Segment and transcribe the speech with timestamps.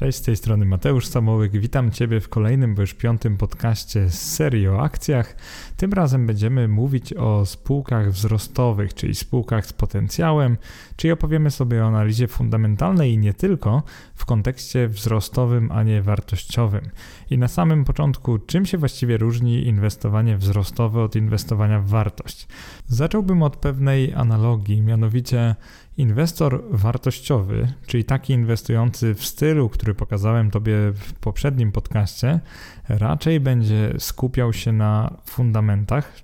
[0.00, 1.52] Cześć, z tej strony Mateusz Samołyk.
[1.52, 5.36] Witam Ciebie w kolejnym, bo już piątym podcaście z serii o akcjach.
[5.76, 10.56] Tym razem będziemy mówić o spółkach wzrostowych, czyli spółkach z potencjałem,
[10.96, 13.82] czyli opowiemy sobie o analizie fundamentalnej i nie tylko
[14.14, 16.90] w kontekście wzrostowym, a nie wartościowym.
[17.30, 22.48] I na samym początku, czym się właściwie różni inwestowanie wzrostowe od inwestowania w wartość?
[22.90, 25.54] Zacząłbym od pewnej analogii, mianowicie
[25.96, 32.40] Inwestor wartościowy, czyli taki inwestujący w stylu, który pokazałem Tobie w poprzednim podcaście,
[32.88, 36.20] raczej będzie skupiał się na fundamentach,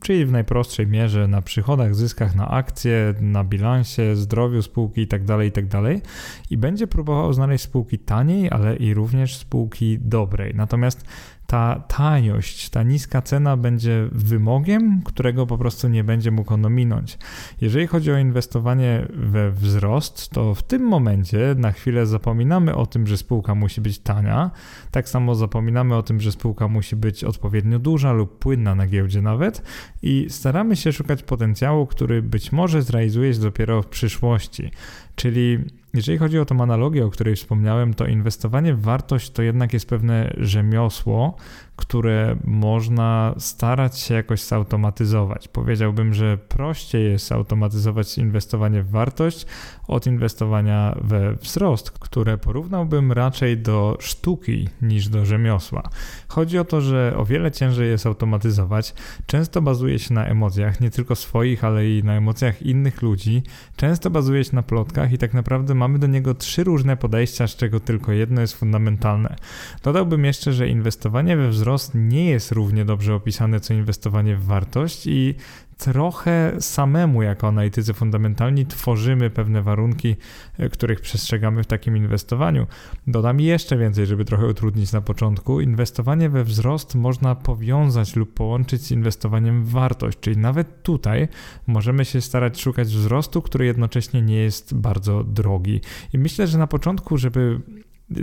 [0.00, 5.44] czyli w najprostszej mierze na przychodach, zyskach na akcje, na bilansie, zdrowiu spółki itd., tak
[5.44, 5.68] itd.
[5.68, 6.10] Tak
[6.50, 10.54] i będzie próbował znaleźć spółki taniej, ale i również spółki dobrej.
[10.54, 11.04] Natomiast
[11.54, 17.18] ta taniość, ta niska cena będzie wymogiem, którego po prostu nie będzie mógł on ominąć.
[17.60, 23.06] Jeżeli chodzi o inwestowanie we wzrost, to w tym momencie na chwilę zapominamy o tym,
[23.06, 24.50] że spółka musi być tania.
[24.90, 29.22] Tak samo zapominamy o tym, że spółka musi być odpowiednio duża lub płynna na giełdzie
[29.22, 29.62] nawet
[30.02, 34.70] i staramy się szukać potencjału, który być może zrealizuje się dopiero w przyszłości.
[35.14, 35.58] Czyli
[35.94, 39.88] jeżeli chodzi o tą analogię, o której wspomniałem, to inwestowanie w wartość to jednak jest
[39.88, 41.36] pewne rzemiosło,
[41.76, 45.48] które można starać się jakoś zautomatyzować.
[45.48, 49.46] Powiedziałbym, że prościej jest automatyzować inwestowanie w wartość
[49.88, 55.82] od inwestowania we wzrost, które porównałbym raczej do sztuki niż do rzemiosła.
[56.28, 58.94] Chodzi o to, że o wiele ciężej jest automatyzować.
[59.26, 63.42] Często bazuje się na emocjach, nie tylko swoich, ale i na emocjach innych ludzi.
[63.76, 67.56] Często bazuje się na plotkach i tak naprawdę mamy do niego trzy różne podejścia, z
[67.56, 69.36] czego tylko jedno jest fundamentalne.
[69.82, 71.63] Dodałbym jeszcze, że inwestowanie we wzrost
[71.94, 75.34] nie jest równie dobrze opisane co inwestowanie w wartość i
[75.78, 80.16] trochę samemu jako analitycy fundamentalni tworzymy pewne warunki,
[80.58, 82.66] e, których przestrzegamy w takim inwestowaniu.
[83.06, 85.60] Dodam jeszcze więcej, żeby trochę utrudnić na początku.
[85.60, 91.28] Inwestowanie we wzrost można powiązać lub połączyć z inwestowaniem w wartość, czyli nawet tutaj
[91.66, 95.80] możemy się starać szukać wzrostu, który jednocześnie nie jest bardzo drogi.
[96.12, 97.60] I myślę, że na początku, żeby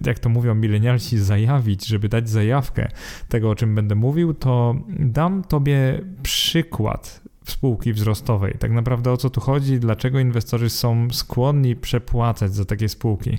[0.06, 2.88] jak to mówią milenialsi, zajawić, żeby dać zajawkę
[3.30, 8.56] tego, o czym będę mówił, to dam Tobie przykład spółki wzrostowej.
[8.60, 13.38] Tak naprawdę o co tu chodzi, dlaczego inwestorzy są skłonni przepłacać za takie spółki.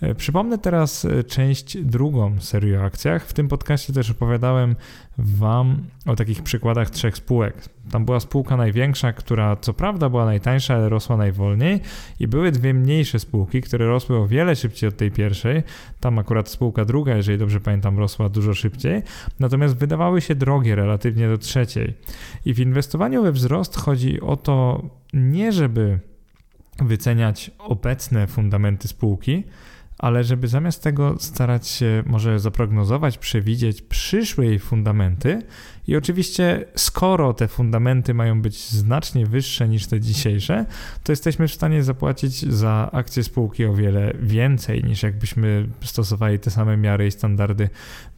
[0.00, 3.26] E, przypomnę teraz e, część drugą serii o akcjach.
[3.26, 4.76] W tym podcaście też opowiadałem
[5.18, 7.54] Wam o takich przykładach trzech spółek.
[7.90, 11.80] Tam była spółka największa, która co prawda była najtańsza, ale rosła najwolniej,
[12.20, 15.62] i były dwie mniejsze spółki, które rosły o wiele szybciej od tej pierwszej.
[16.00, 19.02] Tam akurat spółka druga, jeżeli dobrze pamiętam, rosła dużo szybciej,
[19.40, 21.94] natomiast wydawały się drogie relatywnie do trzeciej.
[22.44, 23.43] I w inwestowaniu we wzrost
[23.76, 24.82] chodzi o to
[25.12, 25.98] nie, żeby
[26.78, 29.44] wyceniać obecne fundamenty spółki,
[29.98, 35.42] ale żeby zamiast tego starać się może zaprognozować, przewidzieć przyszłe jej fundamenty
[35.86, 40.66] i oczywiście, skoro te fundamenty mają być znacznie wyższe niż te dzisiejsze,
[41.02, 46.50] to jesteśmy w stanie zapłacić za akcje spółki o wiele więcej niż jakbyśmy stosowali te
[46.50, 47.68] same miary i standardy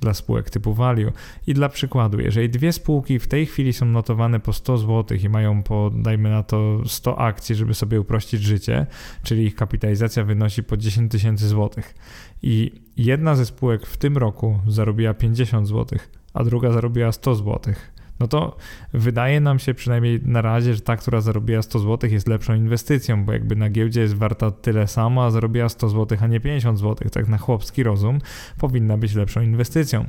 [0.00, 1.12] dla spółek typu value.
[1.46, 5.28] I dla przykładu, jeżeli dwie spółki w tej chwili są notowane po 100 zł i
[5.28, 8.86] mają po, dajmy na to, 100 akcji, żeby sobie uprościć życie,
[9.22, 11.94] czyli ich kapitalizacja wynosi po 10 tysięcy złotych
[12.42, 17.74] i jedna ze spółek w tym roku zarobiła 50 złotych, a druga zarobiła 100 zł,
[18.20, 18.56] no to
[18.92, 23.24] wydaje nam się przynajmniej na razie, że ta, która zarobiła 100 zł jest lepszą inwestycją,
[23.24, 26.78] bo jakby na giełdzie jest warta tyle samo, a zarobiła 100 zł, a nie 50
[26.78, 28.18] zł, tak na chłopski rozum,
[28.58, 30.04] powinna być lepszą inwestycją.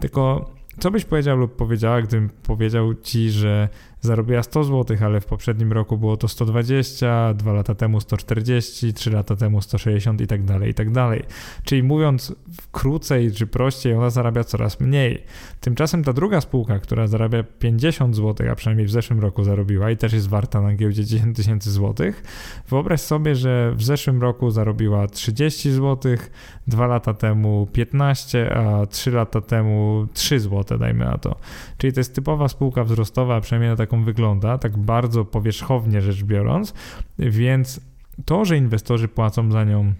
[0.00, 3.68] Tylko co byś powiedział lub powiedziała, gdybym powiedział ci, że
[4.00, 9.10] zarobiła 100 zł, ale w poprzednim roku było to 120, dwa lata temu 140, trzy
[9.10, 11.22] lata temu 160 i tak dalej, i tak dalej.
[11.64, 12.34] Czyli mówiąc
[12.72, 15.22] krócej czy prościej, ona zarabia coraz mniej.
[15.60, 19.96] Tymczasem ta druga spółka, która zarabia 50 zł, a przynajmniej w zeszłym roku zarobiła i
[19.96, 22.22] też jest warta na giełdzie 10 tysięcy złotych,
[22.68, 26.16] wyobraź sobie, że w zeszłym roku zarobiła 30 zł,
[26.66, 31.36] dwa lata temu 15, a trzy lata temu 3 zł, dajmy na to.
[31.78, 36.74] Czyli to jest typowa spółka wzrostowa, przynajmniej na taką wygląda, tak bardzo powierzchownie rzecz biorąc,
[37.18, 37.80] więc
[38.24, 39.92] to, że inwestorzy płacą za nią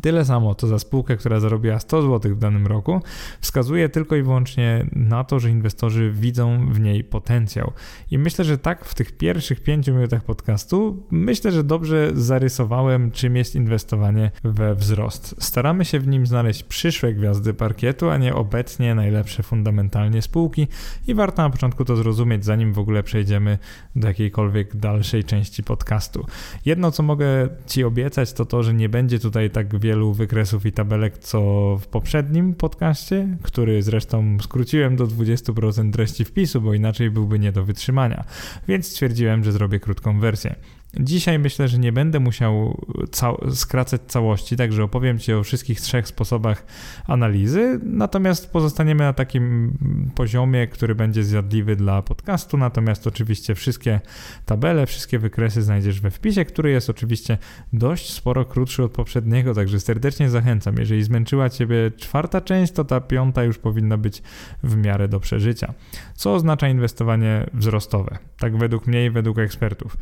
[0.00, 3.00] Tyle samo to za spółkę, która zarobiła 100 zł w danym roku,
[3.40, 7.72] wskazuje tylko i wyłącznie na to, że inwestorzy widzą w niej potencjał.
[8.10, 13.36] I myślę, że tak w tych pierwszych pięciu minutach podcastu, myślę, że dobrze zarysowałem, czym
[13.36, 15.34] jest inwestowanie we wzrost.
[15.38, 20.68] Staramy się w nim znaleźć przyszłe gwiazdy parkietu, a nie obecnie najlepsze fundamentalnie spółki
[21.06, 23.58] i warto na początku to zrozumieć, zanim w ogóle przejdziemy
[23.96, 26.26] do jakiejkolwiek dalszej części podcastu.
[26.64, 30.72] Jedno, co mogę Ci obiecać, to to, że nie będzie tutaj tak wielu wykresów i
[30.72, 31.40] tabelek, co
[31.80, 37.64] w poprzednim podcaście, który zresztą skróciłem do 20% treści wpisu, bo inaczej byłby nie do
[37.64, 38.24] wytrzymania.
[38.68, 40.54] Więc stwierdziłem, że zrobię krótką wersję.
[41.00, 42.80] Dzisiaj myślę, że nie będę musiał
[43.10, 46.66] ca skracać całości, także opowiem Ci o wszystkich trzech sposobach
[47.06, 49.72] analizy, natomiast pozostaniemy na takim
[50.14, 54.00] poziomie, który będzie zjadliwy dla podcastu, natomiast oczywiście wszystkie
[54.46, 57.38] tabele, wszystkie wykresy znajdziesz we wpisie, który jest oczywiście
[57.72, 60.74] dość sporo krótszy od poprzedniego, także serdecznie zachęcam.
[60.78, 64.22] Jeżeli zmęczyła Ciebie czwarta część, to ta piąta już powinna być
[64.62, 65.74] w miarę do przeżycia.
[66.14, 68.18] Co oznacza inwestowanie wzrostowe?
[68.38, 69.96] Tak według mnie i według ekspertów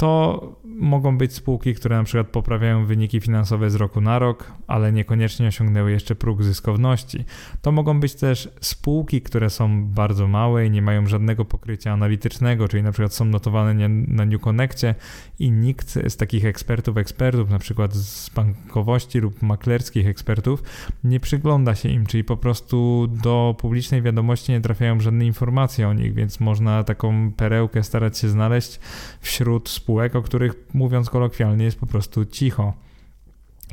[0.00, 4.92] to mogą być spółki, które na przykład poprawiają wyniki finansowe z roku na rok, ale
[4.92, 7.24] niekoniecznie osiągnęły jeszcze próg zyskowności.
[7.62, 12.68] To mogą być też spółki, które są bardzo małe i nie mają żadnego pokrycia analitycznego,
[12.68, 14.94] czyli na przykład są notowane na New Connectie
[15.38, 20.62] i nikt z takich ekspertów, ekspertów, na przykład z bankowości lub maklerskich ekspertów,
[21.04, 25.92] nie przygląda się im, czyli po prostu do publicznej wiadomości nie trafiają żadne informacje o
[25.92, 28.80] nich, więc można taką perełkę starać się znaleźć
[29.20, 32.72] wśród spółek spółek, o których mówiąc kolokwialnie jest po prostu cicho.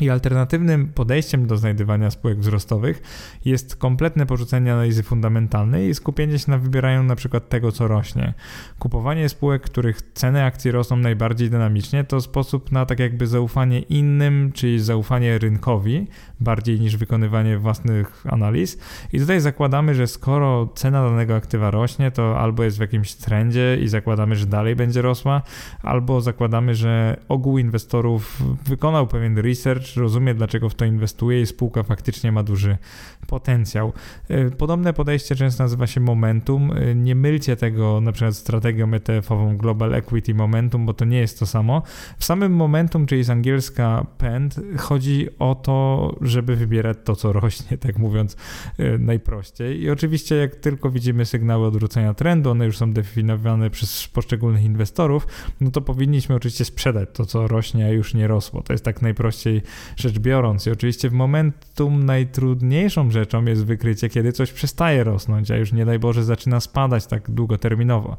[0.01, 3.01] I alternatywnym podejściem do znajdywania spółek wzrostowych
[3.45, 8.33] jest kompletne porzucenie analizy fundamentalnej i skupienie się na wybieraniu na przykład tego, co rośnie.
[8.79, 14.51] Kupowanie spółek, których ceny akcji rosną najbardziej dynamicznie, to sposób na tak jakby zaufanie innym,
[14.53, 16.07] czyli zaufanie rynkowi,
[16.39, 18.77] bardziej niż wykonywanie własnych analiz.
[19.13, 23.77] I tutaj zakładamy, że skoro cena danego aktywa rośnie, to albo jest w jakimś trendzie
[23.81, 25.41] i zakładamy, że dalej będzie rosła,
[25.83, 31.83] albo zakładamy, że ogół inwestorów wykonał pewien research, rozumie, dlaczego w to inwestuje i spółka
[31.83, 32.77] faktycznie ma duży
[33.27, 33.93] potencjał.
[34.29, 36.71] E, podobne podejście często nazywa się momentum.
[36.71, 41.39] E, nie mylcie tego na przykład strategią ETF-ową Global Equity Momentum, bo to nie jest
[41.39, 41.81] to samo.
[42.17, 47.77] W samym momentum, czyli z angielska pend, chodzi o to, żeby wybierać to, co rośnie,
[47.87, 48.37] tak mówiąc
[48.77, 49.81] e, najprościej.
[49.81, 55.27] I oczywiście jak tylko widzimy sygnały odwrócenia trendu, one już są definiowane przez poszczególnych inwestorów,
[55.61, 58.61] no to powinniśmy oczywiście sprzedać to, co rośnie, a już nie rosło.
[58.61, 59.61] To jest tak najprościej
[59.97, 60.65] rzecz biorąc.
[60.65, 65.85] I oczywiście w momentum najtrudniejszą rzeczą jest wykrycie, kiedy coś przestaje rosnąć, a już nie
[65.85, 68.17] daj Boże zaczyna spadać tak długoterminowo.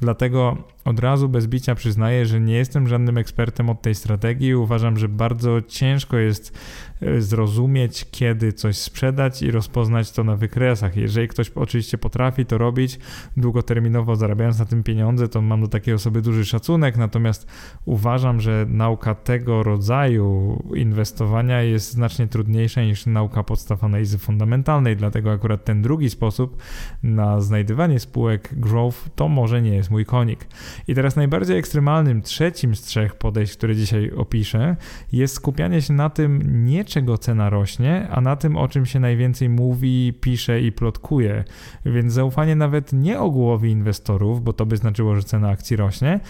[0.00, 4.54] Dlatego od razu bez bicia przyznaję, że nie jestem żadnym ekspertem od tej strategii.
[4.54, 6.58] Uważam, że bardzo ciężko jest
[7.02, 10.96] e, zrozumieć, kiedy coś sprzedać i rozpoznać to na wykresach.
[10.96, 12.98] Jeżeli ktoś oczywiście potrafi to robić
[13.36, 16.96] długoterminowo, zarabiając na tym pieniądze, to mam do takiej osoby duży szacunek.
[16.96, 17.46] Natomiast
[17.84, 20.58] uważam, że nauka tego rodzaju
[21.00, 24.96] inwestowania jest znacznie trudniejsza niż nauka podstaw analizy fundamentalnej.
[24.96, 26.62] Dlatego akurat ten drugi sposób
[27.02, 30.46] na znajdywanie spółek growth to może nie jest mój konik.
[30.88, 34.76] I teraz najbardziej ekstremalnym, trzecim z trzech podejść, które dzisiaj opiszę,
[35.12, 39.00] jest skupianie się na tym, nie czego cena rośnie, a na tym, o czym się
[39.00, 41.44] najwięcej mówi, pisze i plotkuje.
[41.86, 46.20] Więc zaufanie nawet nie ogółowi inwestorów, bo to by znaczyło, że cena akcji rośnie,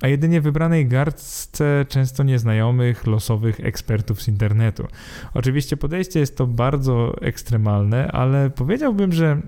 [0.00, 4.86] a jedynie wybranej garstce często nieznajomych, losowych ekspertów z internetu.
[5.34, 9.40] Oczywiście podejście jest to bardzo ekstremalne, ale powiedziałbym, że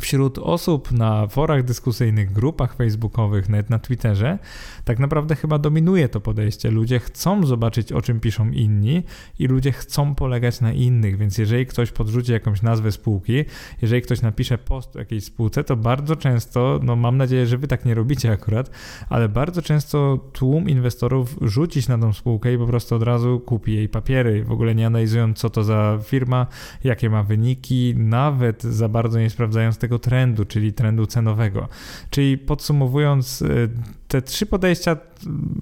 [0.00, 4.38] wśród osób na forach dyskusyjnych, grupach facebookowych, nawet na Twitterze,
[4.84, 6.70] tak naprawdę chyba dominuje to podejście.
[6.70, 9.02] Ludzie chcą zobaczyć, o czym piszą inni
[9.38, 13.44] i ludzie chcą polegać na innych, więc jeżeli ktoś podrzuci jakąś nazwę spółki,
[13.82, 17.68] jeżeli ktoś napisze post o jakiejś spółce, to bardzo często, no mam nadzieję, że wy
[17.68, 18.70] tak nie robicie akurat,
[19.08, 23.74] ale bardzo często tłum inwestorów rzucić na tą spółkę i po prostu od razu kupi
[23.74, 26.46] jej papiery, w ogóle nie analizując, co to za firma,
[26.84, 31.68] jakie ma wyniki, nawet za bardzo nie sprawdzając tego, tego trendu, czyli trendu cenowego.
[32.10, 33.68] Czyli podsumowując, y,
[34.08, 34.96] te trzy podejścia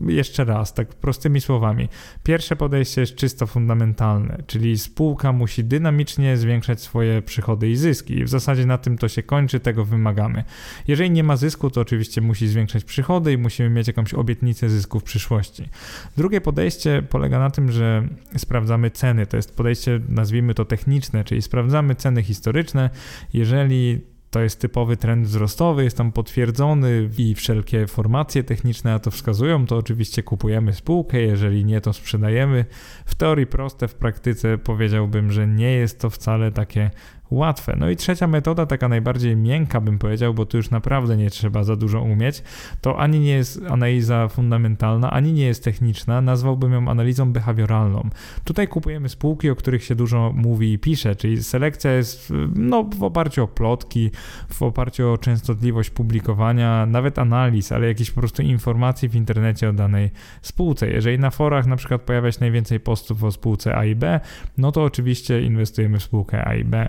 [0.06, 1.88] jeszcze raz, tak prostymi słowami.
[2.22, 8.24] Pierwsze podejście jest czysto fundamentalne, czyli spółka musi dynamicznie zwiększać swoje przychody i zyski.
[8.24, 10.44] W zasadzie na tym to się kończy, tego wymagamy.
[10.88, 15.00] Jeżeli nie ma zysku, to oczywiście musi zwiększać przychody i musimy mieć jakąś obietnicę zysku
[15.00, 15.68] w przyszłości.
[16.16, 19.26] Drugie podejście polega na tym, że sprawdzamy ceny.
[19.26, 22.90] To jest podejście, nazwijmy to techniczne, czyli sprawdzamy ceny historyczne.
[23.32, 29.10] Jeżeli to jest typowy trend wzrostowy, jest tam potwierdzony i wszelkie formacje techniczne na to
[29.10, 32.64] wskazują, to oczywiście kupujemy spółkę, jeżeli nie, to sprzedajemy.
[33.06, 36.90] W teorii proste, w praktyce powiedziałbym, że nie jest to wcale takie
[37.30, 37.76] łatwe.
[37.78, 41.64] No i trzecia metoda, taka najbardziej miękka bym powiedział, bo tu już naprawdę nie trzeba
[41.64, 42.42] za dużo umieć,
[42.80, 48.08] to ani nie jest analiza fundamentalna, ani nie jest techniczna, nazwałbym ją analizą behawioralną.
[48.44, 53.02] Tutaj kupujemy spółki, o których się dużo mówi i pisze, czyli selekcja jest no, w
[53.02, 54.10] oparciu o plotki,
[54.48, 59.72] w oparciu o częstotliwość publikowania, nawet analiz, ale jakieś po prostu informacji w internecie o
[59.72, 60.10] danej
[60.42, 60.90] spółce.
[60.90, 64.20] Jeżeli na forach na przykład pojawia się najwięcej postów o spółce A i B,
[64.58, 66.88] no to oczywiście inwestujemy w spółkę A i B,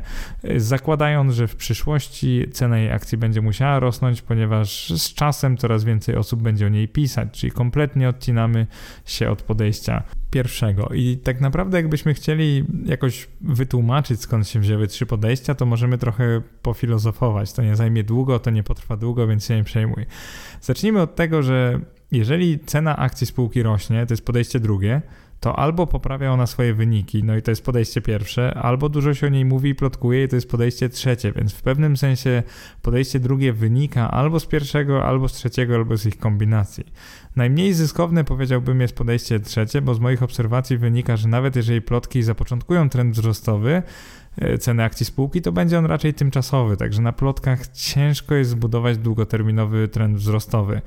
[0.58, 6.16] zakładając, że w przyszłości cena jej akcji będzie musiała rosnąć, ponieważ z czasem coraz więcej
[6.16, 8.68] osób będzie o niej pisać, czyli kompletnie odcinamy
[9.06, 10.90] się od podejścia pierwszego.
[10.94, 16.42] I tak naprawdę, jakbyśmy chcieli jakoś wytłumaczyć, skąd się wzięły trzy podejścia, to możemy trochę
[16.62, 17.54] pofilozofować.
[17.54, 20.06] To nie zajmie długo, to nie potrwa długo, więc się nie przejmuj.
[20.62, 21.80] Zacznijmy od tego, że
[22.12, 25.02] jeżeli cena akcji spółki rośnie, to jest podejście drugie,
[25.40, 29.28] to albo poprawia ona swoje wyniki, no i to jest podejście pierwsze, albo dużo się
[29.28, 32.44] o niej mówi i plotkuje i to jest podejście trzecie, więc w pewnym sensie
[32.82, 36.84] podejście drugie wynika albo z pierwszego, albo z trzeciego, albo z ich kombinacji.
[37.36, 42.24] Najmniej zyskowne powiedziałbym jest podejście trzecie, bo z moich obserwacji wynika, że nawet jeżeli plotki
[42.24, 43.84] zapoczątkują trend wzrostowy,
[44.38, 48.98] e, ceny akcji spółki, to będzie on raczej tymczasowy, także na plotkach ciężko jest zbudować
[48.98, 50.82] długoterminowy trend wzrostowy.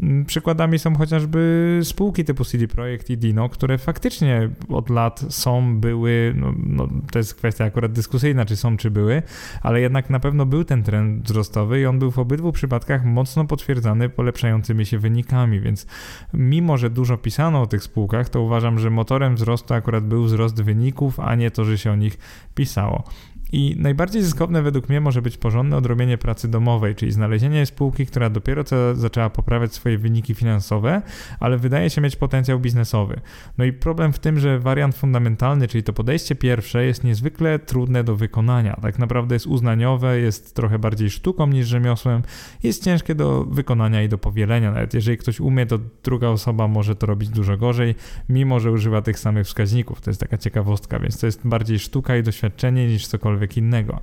[0.00, 5.80] Mm, przykładami są chociażby spółki typu CD Projekt i Dino, które faktycznie od lat są,
[5.80, 9.22] były, no, no, to jest kwestia akurat dyskusyjna, czy są, czy były,
[9.62, 13.44] ale jednak na pewno był ten trend wzrostowy i on był w obydwu przypadkach mocno
[13.44, 15.86] potwierdzany polepszającymi się wynikami, więc
[16.34, 20.62] mimo, że dużo pisano o tych spółkach, to uważam, że motorem wzrostu akurat był wzrost
[20.62, 22.18] wyników, a nie to, że się o nich
[22.54, 23.04] pisało.
[23.52, 28.30] I najbardziej zyskowne według mnie może być porządne odrobienie pracy domowej, czyli znalezienie spółki, która
[28.30, 31.02] dopiero co zaczęła poprawiać swoje wyniki finansowe,
[31.40, 33.20] ale wydaje się mieć potencjał biznesowy.
[33.58, 38.04] No i problem w tym, że wariant fundamentalny, czyli to podejście pierwsze, jest niezwykle trudne
[38.04, 38.76] do wykonania.
[38.82, 42.22] Tak naprawdę jest uznaniowe, jest trochę bardziej sztuką niż rzemiosłem,
[42.62, 44.72] jest ciężkie do wykonania i do powielenia.
[44.72, 47.94] Nawet jeżeli ktoś umie, to druga osoba może to robić dużo gorzej,
[48.28, 50.00] mimo że używa tych samych wskaźników.
[50.00, 54.00] To jest taka ciekawostka, więc to jest bardziej sztuka i doświadczenie niż cokolwiek cokolwiek innego.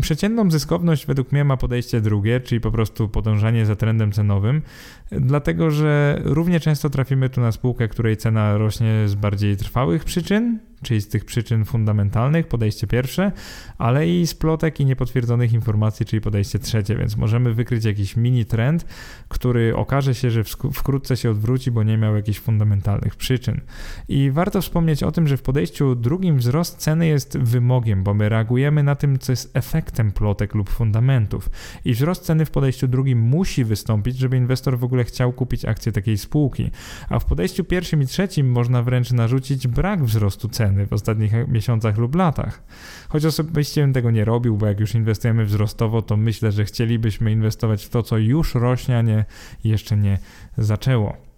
[0.00, 4.62] Przeciętną zyskowność według mnie ma podejście drugie, czyli po prostu podążanie za trendem cenowym,
[5.10, 10.58] dlatego że równie często trafimy tu na spółkę, której cena rośnie z bardziej trwałych przyczyn,
[10.82, 13.32] czyli z tych przyczyn fundamentalnych, podejście pierwsze,
[13.78, 18.44] ale i z plotek i niepotwierdzonych informacji, czyli podejście trzecie, więc możemy wykryć jakiś mini
[18.44, 18.84] trend,
[19.28, 23.60] który okaże się, że wkrótce się odwróci, bo nie miał jakichś fundamentalnych przyczyn.
[24.08, 28.28] I warto wspomnieć o tym, że w podejściu drugim wzrost ceny jest wymogiem, bo my
[28.28, 31.50] reagujemy na tym, co jest efektem plotek lub fundamentów.
[31.84, 35.92] I wzrost ceny w podejściu drugim musi wystąpić, żeby inwestor w ogóle chciał kupić akcję
[35.92, 36.70] takiej spółki.
[37.08, 41.32] A w podejściu pierwszym i trzecim można wręcz narzucić brak wzrostu ceny ceny w ostatnich
[41.48, 42.62] miesiącach lub latach.
[43.08, 47.32] Choć osobiście bym tego nie robił, bo jak już inwestujemy wzrostowo, to myślę, że chcielibyśmy
[47.32, 49.24] inwestować w to, co już rośnie, a nie
[49.64, 50.18] jeszcze nie
[50.58, 51.31] zaczęło.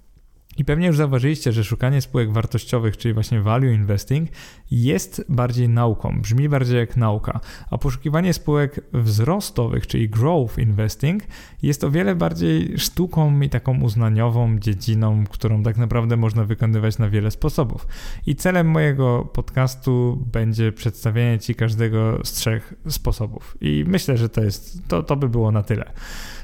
[0.56, 4.30] I pewnie już zauważyliście, że szukanie spółek wartościowych, czyli właśnie value investing,
[4.70, 11.22] jest bardziej nauką, brzmi bardziej jak nauka, a poszukiwanie spółek wzrostowych, czyli growth investing,
[11.62, 17.10] jest o wiele bardziej sztuką i taką uznaniową dziedziną, którą tak naprawdę można wykonywać na
[17.10, 17.86] wiele sposobów.
[18.26, 23.56] I celem mojego podcastu będzie przedstawienie Ci każdego z trzech sposobów.
[23.60, 25.92] I myślę, że to jest, to, to by było na tyle.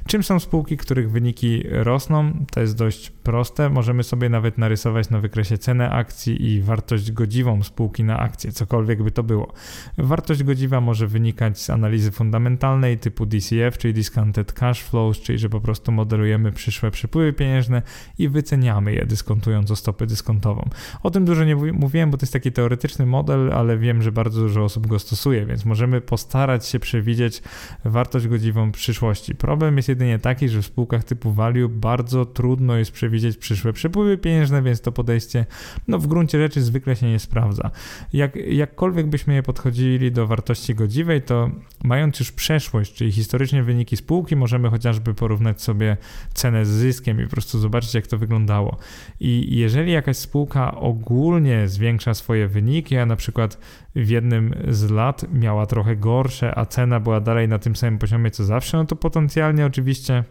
[0.07, 2.33] Czym są spółki, których wyniki rosną?
[2.51, 3.71] To jest dość proste.
[3.71, 9.03] Możemy sobie nawet narysować na wykresie cenę akcji i wartość godziwą spółki na akcję, cokolwiek
[9.03, 9.53] by to było.
[9.99, 15.49] Wartość godziwa może wynikać z analizy fundamentalnej typu DCF, czyli Discounted Cash Flows, czyli że
[15.49, 17.83] po prostu modelujemy przyszłe przepływy pieniężne
[18.19, 20.69] i wyceniamy je dyskontując o stopę dyskontową.
[21.03, 24.41] O tym dużo nie mówiłem, bo to jest taki teoretyczny model, ale wiem, że bardzo
[24.41, 27.43] dużo osób go stosuje, więc możemy postarać się przewidzieć
[27.85, 29.35] wartość godziwą przyszłości.
[29.35, 34.19] Problem jest jedynie taki, że w spółkach typu value bardzo trudno jest przewidzieć przyszłe przepływy
[34.19, 35.47] pieniężne, więc to podejście
[35.89, 37.71] no, w gruncie rzeczy zwykle się nie sprawdza.
[38.13, 41.51] Jak, jakkolwiek byśmy je podchodzili do wartości godziwej, to
[41.85, 45.97] mając już przeszłość, czyli historycznie wyniki spółki, możemy chociażby porównać sobie
[46.35, 48.77] cenę z zyskiem i po prostu zobaczyć, jak to wyglądało.
[49.21, 53.59] I jeżeli jakaś spółka ogólnie zwiększa swoje wyniki, a na przykład
[53.95, 58.31] w jednym z lat miała trochę gorsze, a cena była dalej na tym samym poziomie
[58.31, 60.25] co zawsze, no to potencjalnie oczywiście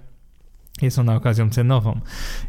[0.81, 1.99] jest ona okazją cenową.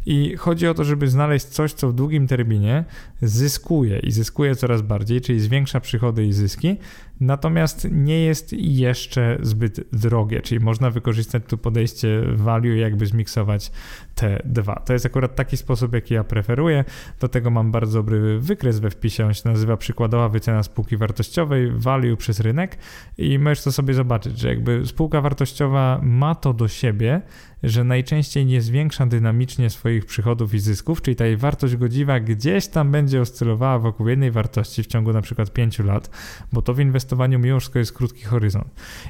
[0.05, 2.85] I chodzi o to, żeby znaleźć coś, co w długim terminie
[3.21, 6.77] zyskuje i zyskuje coraz bardziej, czyli zwiększa przychody i zyski,
[7.21, 13.71] natomiast nie jest jeszcze zbyt drogie, czyli można wykorzystać tu podejście value, jakby zmiksować
[14.15, 14.75] te dwa.
[14.75, 16.85] To jest akurat taki sposób, jaki ja preferuję.
[17.19, 21.71] Do tego mam bardzo dobry wykres we wpisie, on się nazywa przykładowa wycena spółki wartościowej,
[21.71, 22.77] value przez rynek
[23.17, 27.21] i możesz to sobie zobaczyć, że jakby spółka wartościowa ma to do siebie,
[27.63, 32.67] że najczęściej nie zwiększa dynamicznie swoich przychodów i zysków, czyli ta jej wartość godziwa gdzieś
[32.67, 36.09] tam będzie oscylowała wokół jednej wartości w ciągu na przykład 5 lat,
[36.53, 38.67] bo to w inwestowaniu mimo wszystko jest krótki horyzont.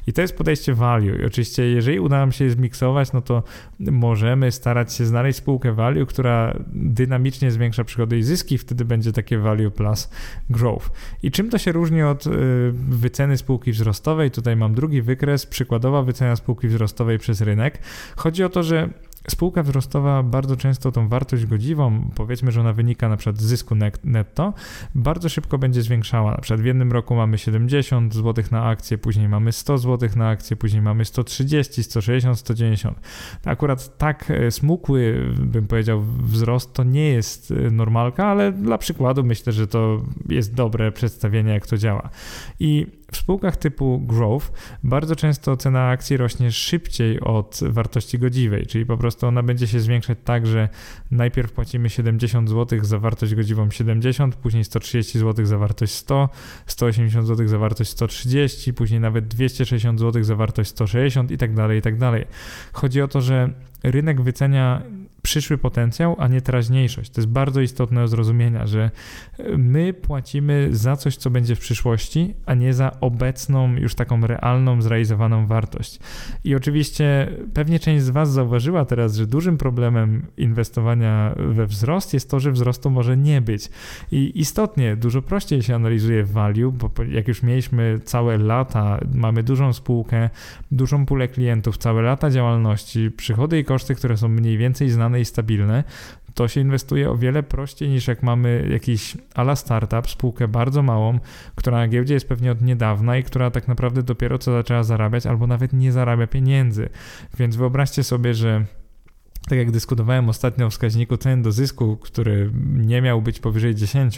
[0.07, 1.15] I to jest podejście value.
[1.21, 3.43] I oczywiście, jeżeli uda nam się je zmiksować, no to
[3.79, 9.37] możemy starać się znaleźć spółkę value, która dynamicznie zwiększa przychody i zyski, wtedy będzie takie
[9.37, 10.09] value plus
[10.49, 10.89] growth.
[11.23, 12.29] I czym to się różni od y,
[12.89, 14.31] wyceny spółki wzrostowej?
[14.31, 17.79] Tutaj mam drugi wykres, przykładowa wycena spółki wzrostowej przez rynek.
[18.15, 18.89] Chodzi o to, że
[19.29, 23.75] spółka wzrostowa bardzo często tą wartość godziwą, powiedzmy, że ona wynika na przykład z zysku
[24.03, 24.53] netto,
[24.95, 26.31] bardzo szybko będzie zwiększała.
[26.31, 30.29] Na przykład w jednym roku mamy 70 zł na akcję, później mamy 100 zł na
[30.29, 32.99] akcję, później mamy 130, 160, 190.
[33.45, 39.23] Akurat tak e, smukły, bym powiedział, wzrost to nie jest e, normalka, ale dla przykładu
[39.23, 42.09] myślę, że to jest dobre przedstawienie, jak to działa.
[42.59, 44.51] I w spółkach typu growth
[44.83, 49.79] bardzo często cena akcji rośnie szybciej od wartości godziwej, czyli po prostu ona będzie się
[49.79, 50.69] zwiększać tak, że
[51.11, 56.29] najpierw płacimy 70 zł za wartość godziwą 70, później 130 zł za wartość 100,
[56.65, 61.79] 180 zł za wartość 130, później nawet 260 zł za wartość 160 i tak dalej,
[61.79, 62.25] i tak dalej.
[62.73, 63.49] Chodzi o to, że
[63.83, 64.81] rynek wycenia
[65.21, 67.09] przyszły potencjał, a nie teraźniejszość.
[67.09, 68.91] To jest bardzo istotne do zrozumienia, że
[69.57, 74.81] my płacimy za coś, co będzie w przyszłości, a nie za obecną, już taką realną,
[74.81, 75.99] zrealizowaną wartość.
[76.43, 82.29] I oczywiście pewnie część z Was zauważyła teraz, że dużym problemem inwestowania we wzrost jest
[82.29, 83.69] to, że wzrostu może nie być.
[84.11, 89.73] I istotnie, dużo prościej się analizuje value, bo jak już mieliśmy całe lata, mamy dużą
[89.73, 90.29] spółkę,
[90.71, 95.25] dużą pulę klientów, całe lata działalności, przychody i koszty, które są mniej więcej znane i
[95.25, 95.83] stabilne,
[96.33, 101.19] to się inwestuje o wiele prościej niż jak mamy jakiś ala startup, spółkę bardzo małą,
[101.55, 105.25] która na giełdzie jest pewnie od niedawna i która tak naprawdę dopiero co zaczęła zarabiać
[105.25, 106.89] albo nawet nie zarabia pieniędzy.
[107.37, 108.65] Więc wyobraźcie sobie, że
[109.49, 114.17] tak jak dyskutowałem ostatnio o wskaźniku cen do zysku, który nie miał być powyżej 10,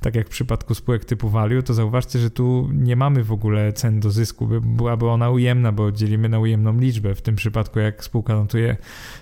[0.00, 3.72] tak jak w przypadku spółek typu value, to zauważcie, że tu nie mamy w ogóle
[3.72, 4.48] cen do zysku.
[4.60, 8.76] Byłaby ona ujemna, bo dzielimy na ujemną liczbę, w tym przypadku jak spółka notuje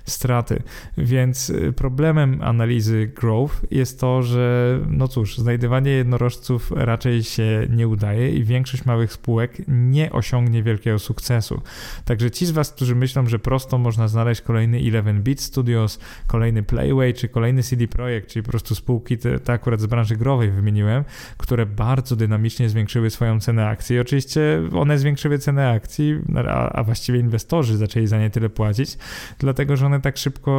[0.05, 0.63] straty.
[0.99, 7.89] Więc y, problemem analizy growth jest to, że no cóż, znajdywanie jednorożców raczej się nie
[7.89, 11.61] udaje i większość małych spółek nie osiągnie wielkiego sukcesu.
[12.05, 16.63] Także ci z Was, którzy myślą, że prosto można znaleźć kolejny 11 Beat Studios, kolejny
[16.63, 20.51] Playway czy kolejny CD Projekt, czyli po prostu spółki te, te akurat z branży growej
[20.51, 21.05] wymieniłem,
[21.37, 23.97] które bardzo dynamicznie zwiększyły swoją cenę akcji.
[23.97, 28.99] I oczywiście one zwiększyły cenę akcji, a, a właściwie inwestorzy zaczęli za nie tyle płacić,
[29.39, 30.51] dlatego że one tak szybko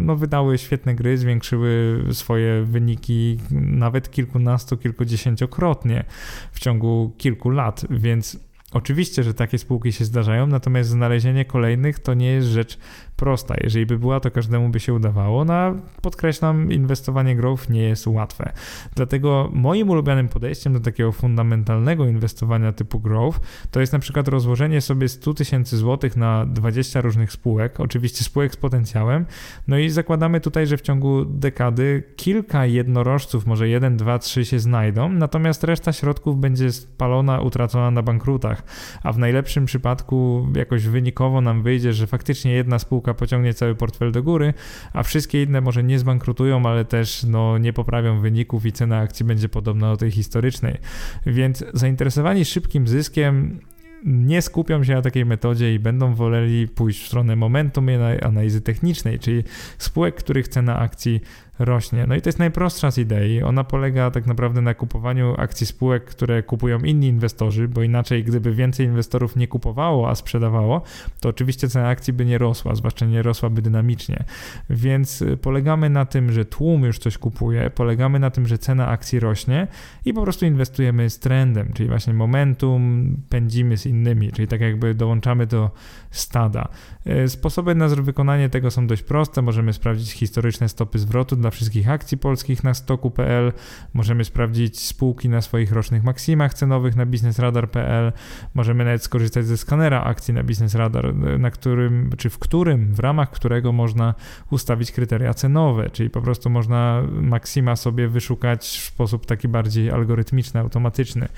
[0.00, 6.04] no, wydały świetne gry, zwiększyły swoje wyniki nawet kilkunastu, kilkudziesięciokrotnie
[6.52, 8.38] w ciągu kilku lat, więc
[8.72, 12.78] Oczywiście, że takie spółki się zdarzają, natomiast znalezienie kolejnych to nie jest rzecz
[13.22, 13.54] prosta.
[13.64, 15.44] Jeżeli by była, to każdemu by się udawało.
[15.44, 18.52] No a podkreślam, inwestowanie growth nie jest łatwe.
[18.94, 24.80] Dlatego moim ulubionym podejściem do takiego fundamentalnego inwestowania typu growth to jest na przykład rozłożenie
[24.80, 29.26] sobie 100 tysięcy złotych na 20 różnych spółek, oczywiście spółek z potencjałem.
[29.68, 34.58] No i zakładamy tutaj, że w ciągu dekady kilka jednorożców, może jeden, dwa, trzy się
[34.58, 38.62] znajdą, natomiast reszta środków będzie spalona, utracona na bankrutach.
[39.02, 44.12] A w najlepszym przypadku jakoś wynikowo nam wyjdzie, że faktycznie jedna spółka pociągnie cały portfel
[44.12, 44.54] do góry,
[44.92, 49.26] a wszystkie inne może nie zbankrutują, ale też no, nie poprawią wyników i cena akcji
[49.26, 50.78] będzie podobna do tej historycznej.
[51.26, 53.60] Więc zainteresowani szybkim zyskiem
[54.04, 57.88] nie skupią się na takiej metodzie i będą woleli pójść w stronę momentum
[58.22, 59.44] analizy technicznej, czyli
[59.78, 61.20] spółek, których cena akcji
[61.58, 62.06] rośnie.
[62.06, 63.42] No i to jest najprostsza z idei.
[63.42, 68.52] Ona polega tak naprawdę na kupowaniu akcji spółek, które kupują inni inwestorzy, bo inaczej gdyby
[68.54, 70.82] więcej inwestorów nie kupowało, a sprzedawało,
[71.20, 74.24] to oczywiście cena akcji by nie rosła, zwłaszcza nie rosłaby dynamicznie.
[74.70, 78.88] Więc y, polegamy na tym, że tłum już coś kupuje, polegamy na tym, że cena
[78.88, 79.66] akcji rośnie
[80.04, 84.94] i po prostu inwestujemy z trendem, czyli właśnie momentum pędzimy z innymi, czyli tak jakby
[84.94, 85.70] dołączamy do
[86.10, 86.68] stada.
[87.06, 89.42] Y, sposoby na wykonanie tego są dość proste.
[89.42, 93.52] Możemy sprawdzić historyczne stopy zwrotu dla wszystkich akcji polskich na stoku.pl.
[93.94, 98.12] Możemy sprawdzić spółki na swoich rocznych maksimach cenowych na biznesradar.pl.
[98.54, 103.30] Możemy nawet skorzystać ze skanera akcji na biznesradar, na którym, czy w którym, w ramach
[103.30, 104.14] którego można
[104.50, 110.60] ustawić kryteria cenowe, czyli po prostu można maksima sobie wyszukać w sposób taki bardziej algorytmiczny,
[110.60, 111.28] automatyczny.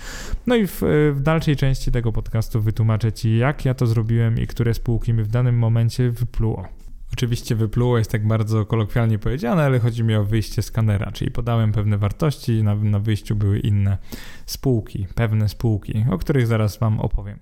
[0.47, 0.83] No i w,
[1.15, 5.23] w dalszej części tego podcastu wytłumaczę Ci, jak ja to zrobiłem i które spółki mi
[5.23, 6.84] w danym momencie wypluło.
[7.15, 11.73] Oczywiście wypluło jest tak bardzo kolokwialnie powiedziane, ale chodzi mi o wyjście skanera, czyli podałem
[11.73, 13.99] pewne wartości, na, na wyjściu były inne
[14.47, 17.39] spółki, pewne spółki, o których zaraz Wam opowiem.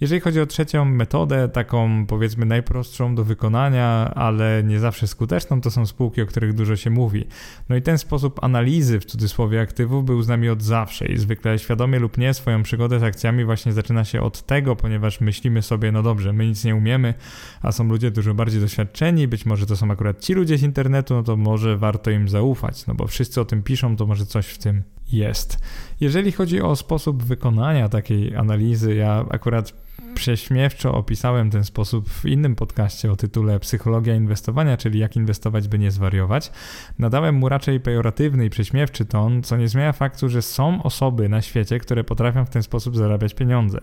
[0.00, 5.70] Jeżeli chodzi o trzecią metodę, taką powiedzmy najprostszą do wykonania, ale nie zawsze skuteczną, to
[5.70, 7.26] są spółki, o których dużo się mówi.
[7.68, 11.58] No i ten sposób analizy w cudzysłowie aktywów był z nami od zawsze i zwykle
[11.58, 15.92] świadomie lub nie swoją przygodę z akcjami właśnie zaczyna się od tego, ponieważ myślimy sobie,
[15.92, 17.14] no dobrze, my nic nie umiemy,
[17.62, 21.14] a są ludzie dużo bardziej doświadczeni, być może to są akurat ci ludzie z internetu,
[21.14, 24.46] no to może warto im zaufać, no bo wszyscy o tym piszą, to może coś
[24.46, 25.58] w tym jest.
[26.00, 32.56] Jeżeli chodzi o sposób wykonania takiej analizy, ja akurat prześmiewczo opisałem ten sposób w innym
[32.56, 36.52] podcaście o tytule Psychologia inwestowania, czyli jak inwestować, by nie zwariować.
[36.98, 41.42] Nadałem mu raczej pejoratywny i prześmiewczy ton, co nie zmienia faktu, że są osoby na
[41.42, 43.80] świecie, które potrafią w ten sposób zarabiać pieniądze.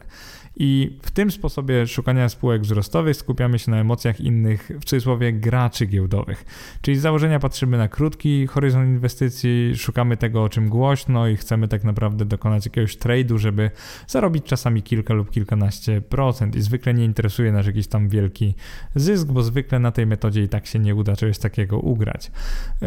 [0.57, 5.85] I w tym sposobie szukania spółek wzrostowych skupiamy się na emocjach innych, w cudzysłowie, graczy
[5.85, 6.45] giełdowych.
[6.81, 11.67] Czyli z założenia patrzymy na krótki horyzont inwestycji, szukamy tego, o czym głośno i chcemy
[11.67, 13.71] tak naprawdę dokonać jakiegoś trade'u, żeby
[14.07, 16.55] zarobić czasami kilka lub kilkanaście procent.
[16.55, 18.55] I zwykle nie interesuje nas jakiś tam wielki
[18.95, 22.31] zysk, bo zwykle na tej metodzie i tak się nie uda czegoś takiego ugrać.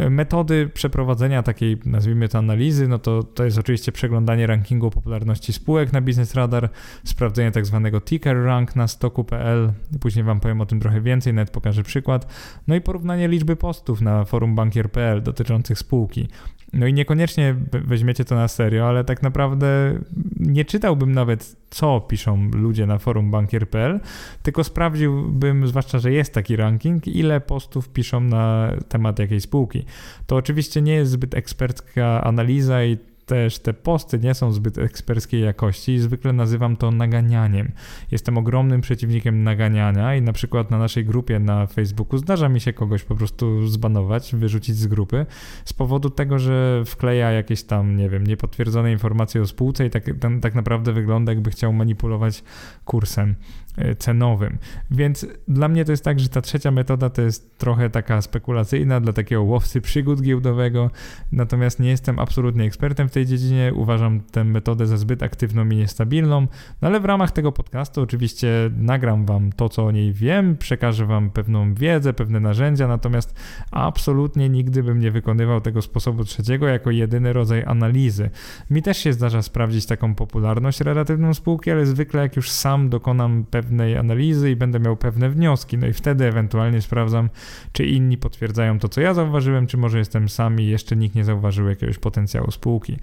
[0.09, 5.93] Metody przeprowadzenia takiej, nazwijmy to analizy, no to, to jest oczywiście przeglądanie rankingu popularności spółek
[5.93, 6.69] na Business Radar,
[7.03, 9.71] sprawdzenie tak zwanego ticker rank na stoku.pl.
[9.99, 12.33] Później Wam powiem o tym trochę więcej, nawet pokażę przykład.
[12.67, 16.27] No i porównanie liczby postów na forum bankier.pl dotyczących spółki.
[16.73, 19.99] No i niekoniecznie weźmiecie to na serio, ale tak naprawdę
[20.39, 23.99] nie czytałbym nawet, co piszą ludzie na forum bankier.pl,
[24.43, 29.85] tylko sprawdziłbym, zwłaszcza, że jest taki ranking, ile postów piszą na temat jakiej spółki.
[30.27, 35.41] To oczywiście nie jest zbyt ekspercka analiza i też te posty nie są zbyt eksperckiej
[35.41, 37.71] jakości i zwykle nazywam to naganianiem.
[38.11, 42.73] Jestem ogromnym przeciwnikiem naganiania i na przykład na naszej grupie na Facebooku zdarza mi się
[42.73, 45.25] kogoś po prostu zbanować, wyrzucić z grupy
[45.65, 50.03] z powodu tego, że wkleja jakieś tam, nie wiem, niepotwierdzone informacje o spółce i tak,
[50.19, 52.43] ten, tak naprawdę wygląda jakby chciał manipulować
[52.85, 53.35] kursem.
[53.77, 54.57] E, cenowym.
[54.91, 58.99] Więc dla mnie to jest tak, że ta trzecia metoda to jest trochę taka spekulacyjna
[58.99, 60.91] dla takiego łowcy przygód giełdowego,
[61.31, 65.75] natomiast nie jestem absolutnie ekspertem w tej dziedzinie, uważam tę metodę za zbyt aktywną i
[65.75, 66.41] niestabilną,
[66.81, 71.05] no ale w ramach tego podcastu oczywiście nagram wam to, co o niej wiem, przekażę
[71.05, 73.35] wam pewną wiedzę, pewne narzędzia, natomiast
[73.71, 78.29] absolutnie nigdy bym nie wykonywał tego sposobu trzeciego jako jedyny rodzaj analizy.
[78.69, 83.45] Mi też się zdarza sprawdzić taką popularność relatywną spółki, ale zwykle jak już sam dokonam
[83.51, 85.77] pewnych pewnej analizy i będę miał pewne wnioski.
[85.77, 87.29] No i wtedy ewentualnie sprawdzam,
[87.71, 91.23] czy inni potwierdzają to, co ja zauważyłem, czy może jestem sam i jeszcze nikt nie
[91.23, 92.97] zauważył jakiegoś potencjału spółki.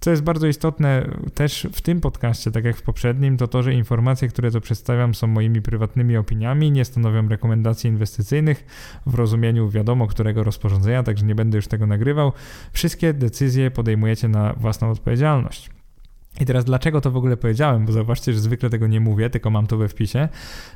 [0.00, 3.74] Co jest bardzo istotne też w tym podcaście, tak jak w poprzednim, to to, że
[3.74, 8.64] informacje, które tu przedstawiam, są moimi prywatnymi opiniami, nie stanowią rekomendacji inwestycyjnych
[9.06, 12.32] w rozumieniu wiadomo którego rozporządzenia, także nie będę już tego nagrywał.
[12.72, 15.77] Wszystkie decyzje podejmujecie na własną odpowiedzialność.
[16.40, 19.50] I teraz dlaczego to w ogóle powiedziałem, bo zauważcie, że zwykle tego nie mówię, tylko
[19.50, 20.28] mam to we wpisie,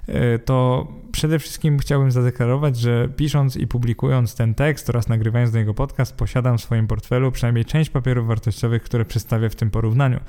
[0.07, 5.59] e, to przede wszystkim chciałbym zadeklarować, że pisząc i publikując ten tekst oraz nagrywając do
[5.59, 10.21] niego podcast, posiadam w swoim portfelu przynajmniej część papierów wartościowych, które przedstawię w tym porównaniu.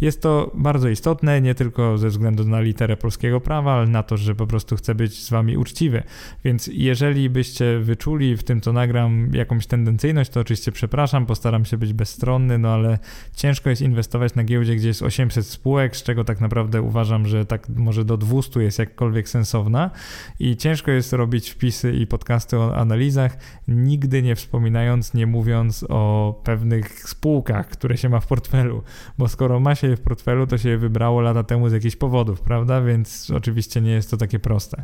[0.00, 4.16] Jest to bardzo istotne, nie tylko ze względu na literę polskiego prawa, ale na to,
[4.16, 6.02] że po prostu chcę być z wami uczciwy.
[6.44, 11.76] Więc jeżeli byście wyczuli w tym, co nagram, jakąś tendencyjność, to oczywiście przepraszam, postaram się
[11.76, 12.98] być bezstronny, no ale
[13.36, 17.46] ciężko jest inwestować na giełdzie, gdzie jest 800 spółek, z czego tak naprawdę uważam, że
[17.46, 19.90] tak może do 200 jest jakkolwiek sensowna
[20.38, 23.36] i ciężko jest robić wpisy i podcasty o analizach,
[23.68, 28.82] nigdy nie wspominając, nie mówiąc o pewnych spółkach, które się ma w portfelu,
[29.18, 31.96] bo skoro ma się je w portfelu, to się je wybrało lata temu z jakichś
[31.96, 32.80] powodów, prawda?
[32.80, 34.82] Więc oczywiście nie jest to takie proste.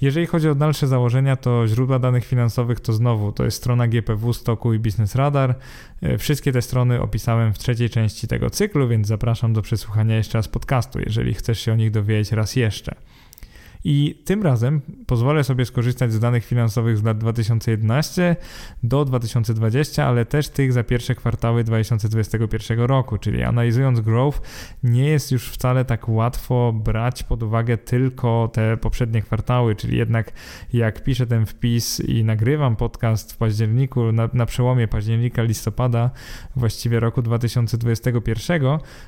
[0.00, 4.32] Jeżeli chodzi o dalsze założenia, to źródła danych finansowych to znowu to jest strona GPW,
[4.32, 5.54] Stoku i Business Radar.
[6.04, 10.38] E, wszystkie te strony opisałem w trzeciej części tego cyklu, więc zapraszam do przesłuchania jeszcze
[10.38, 12.94] raz podcastu, jeżeli chcesz się o nich dowiedzieć raz jeszcze.
[13.86, 18.36] I tym razem pozwolę sobie skorzystać z danych finansowych z lat 2011
[18.82, 24.40] do 2020, ale też tych za pierwsze kwartały 2021 roku, czyli analizując growth,
[24.82, 30.32] nie jest już wcale tak łatwo brać pod uwagę tylko te poprzednie kwartały, czyli jednak
[30.72, 36.10] jak piszę ten wpis i nagrywam podcast w październiku, na, na przełomie października, listopada,
[36.56, 38.62] właściwie roku 2021,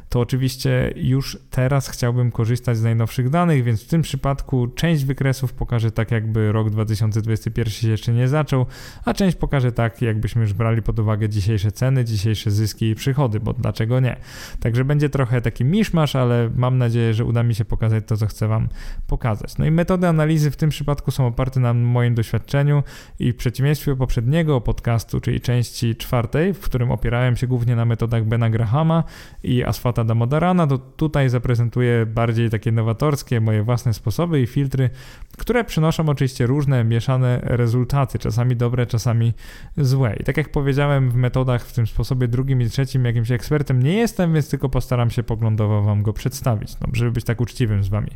[0.08, 5.52] to oczywiście już teraz chciałbym korzystać z najnowszych danych, więc w tym przypadku część wykresów
[5.52, 8.66] pokaże tak, jakby rok 2021 się jeszcze nie zaczął,
[9.04, 13.40] a część pokaże tak, jakbyśmy już brali pod uwagę dzisiejsze ceny, dzisiejsze zyski i przychody,
[13.40, 14.16] bo dlaczego nie?
[14.60, 18.26] Także będzie trochę taki miszmasz, ale mam nadzieję, że uda mi się pokazać to, co
[18.26, 18.68] chcę Wam
[19.06, 19.58] pokazać.
[19.58, 22.82] No i metody analizy w tym przypadku są oparte na moim doświadczeniu
[23.18, 28.24] i w przeciwieństwie poprzedniego podcastu, czyli części czwartej, w którym opierałem się głównie na metodach
[28.24, 29.04] Bena Grahama
[29.42, 34.90] i Asfata Damodarana, to tutaj zaprezentuję bardziej takie nowatorskie, moje własne sposoby i filtry,
[35.38, 39.34] które przynoszą oczywiście różne mieszane rezultaty, czasami dobre, czasami
[39.76, 40.16] złe.
[40.20, 43.96] I tak jak powiedziałem w metodach w tym sposobie drugim i trzecim jakimś ekspertem nie
[43.96, 47.88] jestem, więc tylko postaram się poglądowo wam go przedstawić, no, żeby być tak uczciwym z
[47.88, 48.10] wami.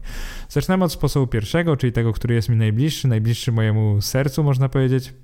[0.49, 5.15] Zaczynamy od sposobu pierwszego, czyli tego, który jest mi najbliższy, najbliższy mojemu sercu, można powiedzieć.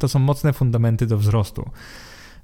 [0.00, 1.70] To są mocne fundamenty do wzrostu.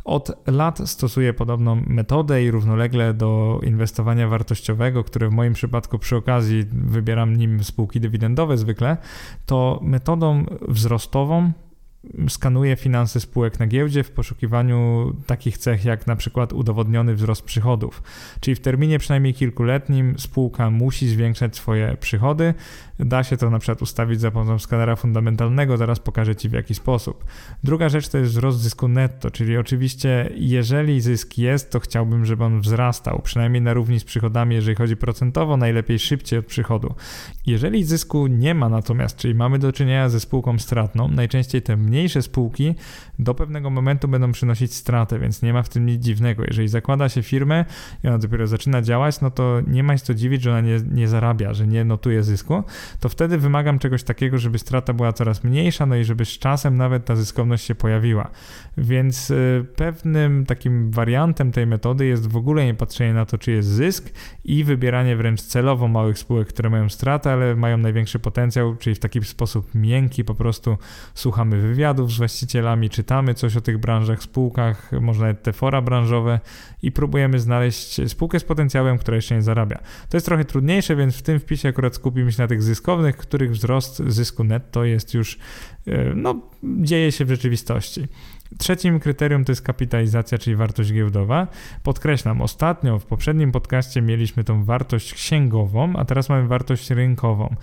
[0.09, 6.17] Od lat stosuję podobną metodę i równolegle do inwestowania wartościowego, które w moim przypadku przy
[6.17, 8.97] okazji wybieram nim spółki dywidendowe zwykle,
[9.47, 11.53] to metodą wzrostową
[12.29, 18.03] skanuje finanse spółek na giełdzie w poszukiwaniu takich cech jak na przykład udowodniony wzrost przychodów.
[18.41, 22.55] Czyli w terminie przynajmniej kilkuletnim spółka musi zwiększać swoje przychody.
[22.99, 26.75] Da się to na przykład ustawić za pomocą skanera fundamentalnego, zaraz pokażę Ci w jaki
[26.75, 27.25] sposób.
[27.65, 32.45] Druga rzecz to jest wzrost zysku netto, czyli oczywiście jeżeli zysk jest, to chciałbym, żeby
[32.45, 36.95] on wzrastał, przynajmniej na równi z przychodami, jeżeli chodzi procentowo, najlepiej szybciej od przychodu.
[37.47, 42.23] Jeżeli zysku nie ma natomiast, czyli mamy do czynienia ze spółką stratną, najczęściej te mniejsze
[42.23, 42.75] spółki
[43.19, 46.45] do pewnego momentu będą przynosić stratę, więc nie ma w tym nic dziwnego.
[46.45, 47.65] Jeżeli zakłada się firmę
[48.05, 50.81] i ona dopiero zaczyna działać, no to nie ma się co dziwić, że ona nie,
[50.91, 52.63] nie zarabia, że nie notuje zysku,
[53.01, 56.77] to wtedy wymagam czegoś takiego, żeby strata była coraz mniejsza, no i żeby z czasem
[56.77, 58.31] nawet ta zyskowność się pojawiła.
[58.79, 63.53] Więc y, pewnym takim wariantem tej metody jest w ogóle nie patrzenie na to, czy
[63.53, 64.11] jest zysk
[64.45, 68.99] i wybieranie wręcz celowo małych spółek, które mają stratę, ale mają największy potencjał, czyli w
[68.99, 70.79] taki sposób miękki po prostu
[71.15, 76.41] słuchamy wywiadów z właścicielami, czytamy coś o tych branżach, spółkach, może nawet te fora branżowe
[76.83, 79.79] i próbujemy znaleźć spółkę z potencjałem, która jeszcze nie zarabia.
[80.09, 83.53] To jest trochę trudniejsze, więc w tym wpisie akurat skupimy się na tych zyskownych, których
[83.53, 85.39] wzrost zysku netto jest już,
[85.87, 88.07] e, no, dzieje się w rzeczywistości.
[88.59, 91.47] Trzecim kryterium to jest kapitalizacja, czyli wartość giełdowa.
[91.83, 97.55] Podkreślam, ostatnio w poprzednim podcaście mieliśmy tą wartość księgową, a teraz mamy wartość rynkową.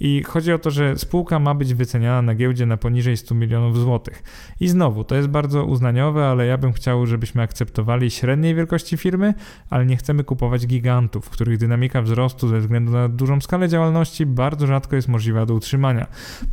[0.00, 3.78] I chodzi o to, że spółka ma być wyceniana na giełdzie na poniżej 100 milionów
[3.78, 4.22] złotych.
[4.60, 9.34] I znowu, to jest bardzo uznaniowe, ale ja bym chciał, żebyśmy akceptowali średniej wielkości firmy,
[9.70, 14.66] ale nie chcemy kupować gigantów, których dynamika wzrostu ze względu na dużą skalę działalności bardzo
[14.66, 16.06] rzadko jest możliwa do utrzymania.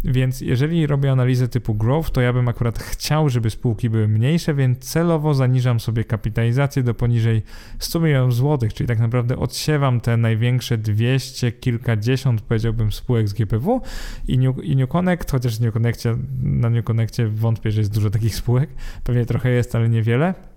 [0.03, 4.07] Więc jeżeli robię analizę typu growth, to ja bym akurat chciał, żeby spółki spółki były
[4.07, 7.41] mniejsze, więc celowo zaniżam sobie kapitalizację do poniżej
[7.79, 13.81] 100 milionów złotych, czyli tak naprawdę odsiewam te największe 200, kilkadziesiąt powiedziałbym spółek z GPW
[14.27, 18.09] i New, i New Connect, chociaż New Connectie, na New Connectie wątpię, że jest dużo
[18.09, 18.69] takich spółek,
[19.03, 20.50] pewnie trochę jest, ale niewiele.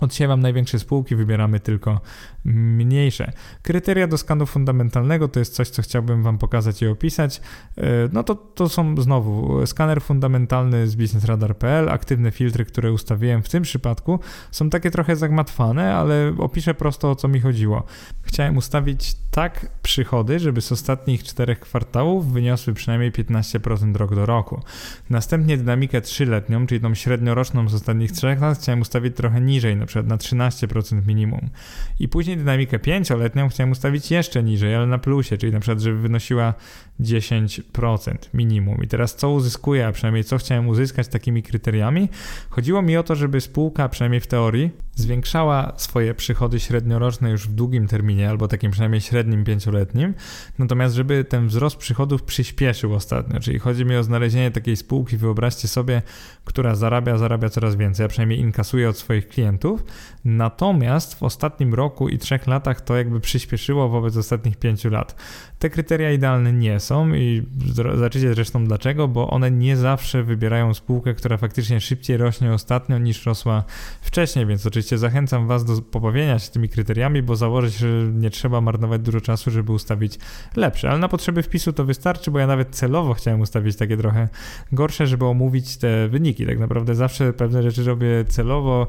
[0.00, 2.00] Odsiewam największe spółki, wybieramy tylko
[2.44, 3.32] mniejsze.
[3.62, 7.40] Kryteria do skanu fundamentalnego to jest coś, co chciałbym Wam pokazać i opisać.
[7.76, 7.82] E,
[8.12, 13.62] no to, to są znowu skaner fundamentalny z businessradar.pl, aktywne filtry, które ustawiłem w tym
[13.62, 17.84] przypadku są takie trochę zagmatwane, ale opiszę prosto o co mi chodziło.
[18.22, 24.62] Chciałem ustawić tak przychody, żeby z ostatnich czterech kwartałów wyniosły przynajmniej 15% rok do roku.
[25.10, 30.06] Następnie dynamikę trzyletnią, czyli tą średnioroczną z ostatnich trzech lat chciałem ustawić trochę niżej, przykład
[30.06, 31.50] na 13% minimum.
[31.98, 35.98] I później dynamikę pięcioletnią chciałem ustawić jeszcze niżej, ale na plusie, czyli na przykład, żeby
[35.98, 36.54] wynosiła
[37.00, 38.82] 10% minimum.
[38.82, 42.08] I teraz co uzyskuję, a przynajmniej co chciałem uzyskać takimi kryteriami?
[42.50, 47.52] Chodziło mi o to, żeby spółka, przynajmniej w teorii, zwiększała swoje przychody średnioroczne już w
[47.52, 50.14] długim terminie, albo takim przynajmniej średnim pięcioletnim,
[50.58, 55.68] natomiast żeby ten wzrost przychodów przyspieszył ostatnio, czyli chodzi mi o znalezienie takiej spółki, wyobraźcie
[55.68, 56.02] sobie,
[56.44, 59.84] która zarabia, zarabia coraz więcej, a przynajmniej inkasuje od swoich klientów,
[60.24, 65.16] natomiast w ostatnim roku i trzech latach to jakby przyspieszyło wobec ostatnich pięciu lat.
[65.58, 67.42] Te kryteria idealne nie są i
[67.74, 73.26] zobaczycie zresztą dlaczego, bo one nie zawsze wybierają spółkę, która faktycznie szybciej rośnie ostatnio niż
[73.26, 73.64] rosła
[74.00, 78.30] wcześniej, więc oczywiście zachęcam Was do pobawienia się tymi kryteriami, bo założę się, że nie
[78.30, 80.18] trzeba marnować dużo czasu, żeby ustawić
[80.56, 84.28] lepsze, ale na potrzeby wpisu to wystarczy, bo ja nawet celowo chciałem ustawić takie trochę
[84.72, 86.46] gorsze, żeby omówić te wyniki.
[86.46, 88.86] Tak naprawdę zawsze pewne rzeczy robię celowo,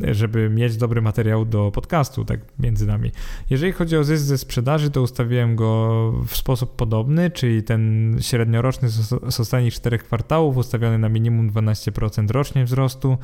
[0.00, 3.10] żeby mieć dobry materiał do podcastu, tak między nami.
[3.50, 5.92] Jeżeli chodzi o zysk ze sprzedaży, to ustawiłem go
[6.26, 8.88] w sposób podobny, czyli ten średnioroczny
[9.28, 13.18] z ostatnich czterech kwartałów ustawiony na minimum 12% rocznie wzrostu,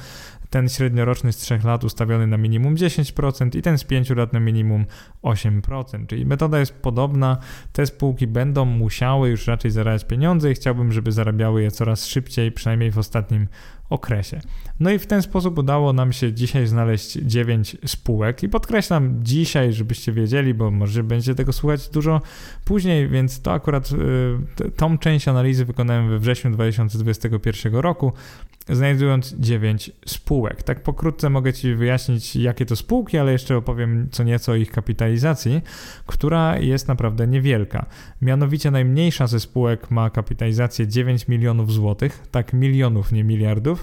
[0.50, 4.40] ten średnioroczny z 3 lat ustawiony na minimum 10% i ten z 5 lat na
[4.40, 4.86] minimum
[5.22, 6.06] 8%.
[6.06, 7.36] Czyli metoda jest podobna.
[7.72, 12.52] Te spółki będą musiały już raczej zarabiać pieniądze i chciałbym, żeby zarabiały je coraz szybciej,
[12.52, 13.48] przynajmniej w ostatnim
[13.90, 14.40] okresie.
[14.80, 19.72] No i w ten sposób udało nam się dzisiaj znaleźć 9 spółek i podkreślam dzisiaj,
[19.72, 22.20] żebyście wiedzieli, bo może będzie tego słuchać dużo
[22.64, 23.90] później, więc to akurat
[24.60, 28.12] y, tą część analizy wykonałem we wrześniu 2021 roku,
[28.68, 30.62] znajdując 9 spółek.
[30.62, 34.70] Tak pokrótce mogę Ci wyjaśnić, jakie to spółki, ale jeszcze opowiem co nieco o ich
[34.70, 35.62] kapitalizacji,
[36.06, 37.86] która jest naprawdę niewielka.
[38.22, 43.77] Mianowicie najmniejsza ze spółek ma kapitalizację 9 milionów złotych, tak milionów, nie miliardów.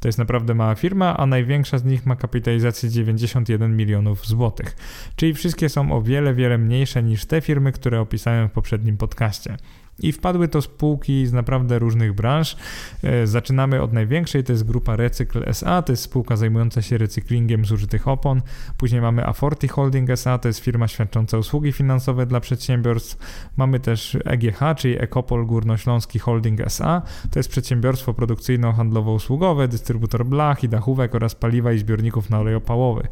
[0.00, 4.76] To jest naprawdę mała firma, a największa z nich ma kapitalizację 91 milionów złotych.
[5.16, 9.56] Czyli wszystkie są o wiele, wiele mniejsze niż te firmy, które opisałem w poprzednim podcaście.
[9.98, 12.56] I wpadły to spółki z naprawdę różnych branż.
[13.02, 17.64] E, zaczynamy od największej, to jest grupa Recykl SA, to jest spółka zajmująca się recyklingiem
[17.64, 18.42] zużytych opon.
[18.76, 23.16] Później mamy Aforti Holding SA, to jest firma świadcząca usługi finansowe dla przedsiębiorstw.
[23.56, 30.68] Mamy też EGH, czyli Ekopol Górnośląski Holding SA, to jest przedsiębiorstwo produkcyjno-handlowo-usługowe, dystrybutor blach i
[30.68, 33.08] dachówek oraz paliwa i zbiorników na olej opałowy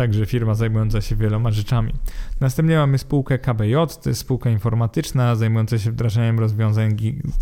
[0.00, 1.92] także firma zajmująca się wieloma rzeczami.
[2.40, 6.96] Następnie mamy spółkę KBJ, to jest spółka informatyczna zajmująca się wdrażaniem rozwiązań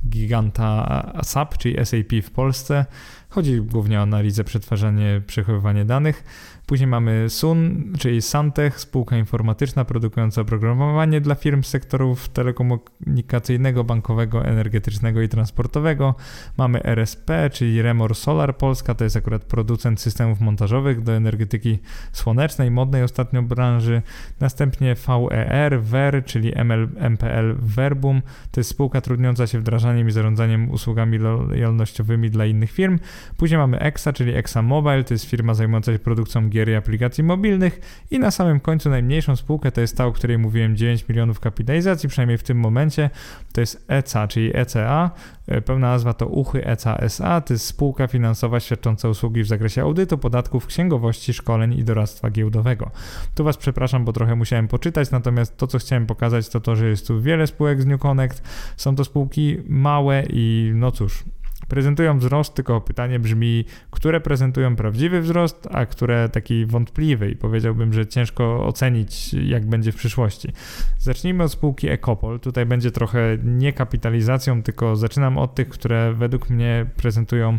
[0.08, 2.86] giganta SAP, czyli SAP w Polsce.
[3.28, 6.24] Chodzi głównie o analizę, przetwarzanie, przechowywanie danych.
[6.68, 14.44] Później mamy Sun, czyli Santech, spółka informatyczna produkująca oprogramowanie dla firm z sektorów telekomunikacyjnego, bankowego,
[14.44, 16.14] energetycznego i transportowego.
[16.58, 21.78] Mamy RSP, czyli Remor Solar Polska, to jest akurat producent systemów montażowych do energetyki
[22.12, 24.02] słonecznej, modnej ostatnio branży.
[24.40, 30.70] Następnie VER, VER, czyli ML, MPL Verbum, to jest spółka trudniąca się wdrażaniem i zarządzaniem
[30.70, 32.98] usługami lojalnościowymi dla innych firm.
[33.36, 37.24] Później mamy EXA, czyli EXA Mobile, to jest firma zajmująca się produkcją gier i aplikacji
[37.24, 37.80] mobilnych.
[38.10, 42.08] I na samym końcu najmniejszą spółkę to jest ta, o której mówiłem 9 milionów kapitalizacji,
[42.08, 43.10] przynajmniej w tym momencie,
[43.52, 45.10] to jest ECA, czyli ECA,
[45.46, 49.82] e, pełna nazwa to Uchy ECA SA, to jest spółka finansowa świadcząca usługi w zakresie
[49.82, 52.90] audytu, podatków, księgowości, szkoleń i doradztwa giełdowego.
[53.34, 56.88] Tu Was przepraszam, bo trochę musiałem poczytać, natomiast to, co chciałem pokazać, to to, że
[56.88, 58.42] jest tu wiele spółek z New Connect,
[58.76, 61.24] są to spółki małe i no cóż,
[61.68, 67.92] prezentują wzrost, tylko pytanie brzmi, które prezentują prawdziwy wzrost, a które taki wątpliwy i powiedziałbym,
[67.92, 70.52] że ciężko ocenić, jak będzie w przyszłości.
[70.98, 72.40] Zacznijmy od spółki Ecopol.
[72.40, 77.58] Tutaj będzie trochę nie kapitalizacją, tylko zaczynam od tych, które według mnie prezentują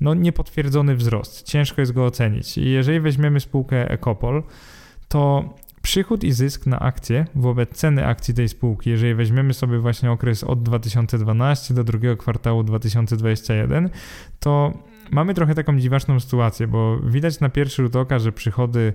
[0.00, 1.42] no, niepotwierdzony wzrost.
[1.42, 2.58] Ciężko jest go ocenić.
[2.58, 4.42] I jeżeli weźmiemy spółkę Ecopol,
[5.08, 10.10] to Przychód i zysk na akcję wobec ceny akcji tej spółki, jeżeli weźmiemy sobie właśnie
[10.10, 13.90] okres od 2012 do drugiego kwartału 2021,
[14.40, 14.72] to
[15.10, 18.92] mamy trochę taką dziwaczną sytuację, bo widać na pierwszy rzut oka, że przychody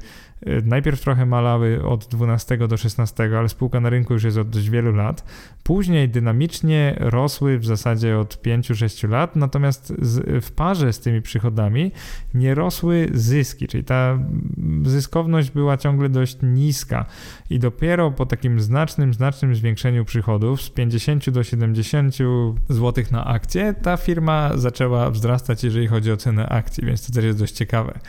[0.64, 4.70] najpierw trochę malały od 12 do 16, ale spółka na rynku już jest od dość
[4.70, 5.24] wielu lat.
[5.64, 9.94] Później dynamicznie rosły w zasadzie od 5-6 lat, natomiast
[10.42, 11.92] w parze z tymi przychodami
[12.34, 14.20] nie rosły zyski, czyli ta
[14.86, 17.06] zyskowność była ciągle dość niska
[17.50, 22.16] i dopiero po takim znacznym, znacznym zwiększeniu przychodów z 50 do 70
[22.70, 27.26] zł na akcję ta firma zaczęła wzrastać, jeżeli chodzi o cenę akcji, więc to też
[27.26, 28.00] jest dość ciekawe.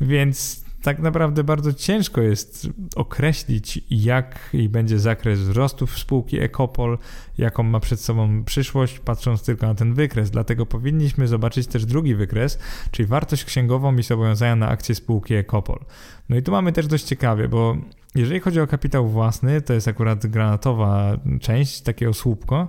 [0.00, 6.98] Więc tak naprawdę bardzo ciężko jest określić, jaki będzie zakres wzrostów spółki Ecopol,
[7.38, 10.30] jaką ma przed sobą przyszłość, patrząc tylko na ten wykres.
[10.30, 12.58] Dlatego powinniśmy zobaczyć też drugi wykres,
[12.90, 15.78] czyli wartość księgową i zobowiązania na akcje spółki Ecopol.
[16.28, 17.76] No i tu mamy też dość ciekawie, bo
[18.14, 22.68] jeżeli chodzi o kapitał własny, to jest akurat granatowa część, takie osłupko,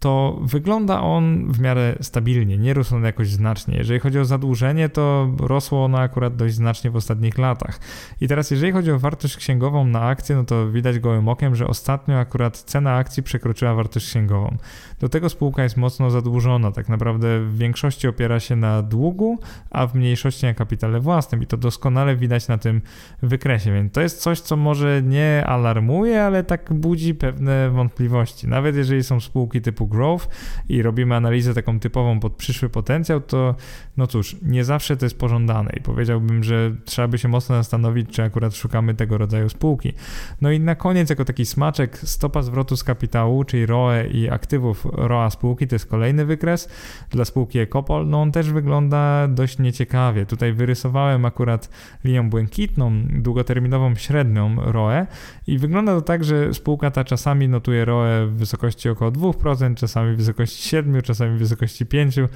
[0.00, 3.76] to wygląda on w miarę stabilnie, nie rósł on jakoś znacznie.
[3.76, 7.80] Jeżeli chodzi o zadłużenie, to rosło ono akurat dość znacznie w ostatnich latach.
[8.20, 11.66] I teraz, jeżeli chodzi o wartość księgową na akcję, no to widać gołym okiem, że
[11.66, 14.56] ostatnio akurat cena akcji przekroczyła wartość księgową.
[15.00, 19.38] Do tego spółka jest mocno zadłużona, tak naprawdę w większości opiera się na długu,
[19.70, 22.82] a w mniejszości na kapitale własnym i to doskonale widać na tym
[23.22, 28.48] wykresie, więc to jest coś, co może nie alarmuje, ale tak budzi pewne wątpliwości.
[28.48, 30.28] Nawet jeżeli są spółki typu growth
[30.68, 33.54] i robimy analizę taką typową pod przyszły potencjał, to
[34.00, 38.10] no cóż, nie zawsze to jest pożądane i powiedziałbym, że trzeba by się mocno zastanowić,
[38.10, 39.92] czy akurat szukamy tego rodzaju spółki.
[40.40, 44.86] No i na koniec, jako taki smaczek, stopa zwrotu z kapitału, czyli ROE i aktywów
[44.92, 46.68] ROA spółki, to jest kolejny wykres.
[47.10, 50.26] Dla spółki Ecopol, no on też wygląda dość nieciekawie.
[50.26, 51.68] Tutaj wyrysowałem akurat
[52.04, 55.06] linią błękitną, długoterminową średnią ROE
[55.46, 60.14] i wygląda to tak, że spółka ta czasami notuje ROE w wysokości około 2%, czasami
[60.14, 62.28] w wysokości 7%, czasami w wysokości 5%.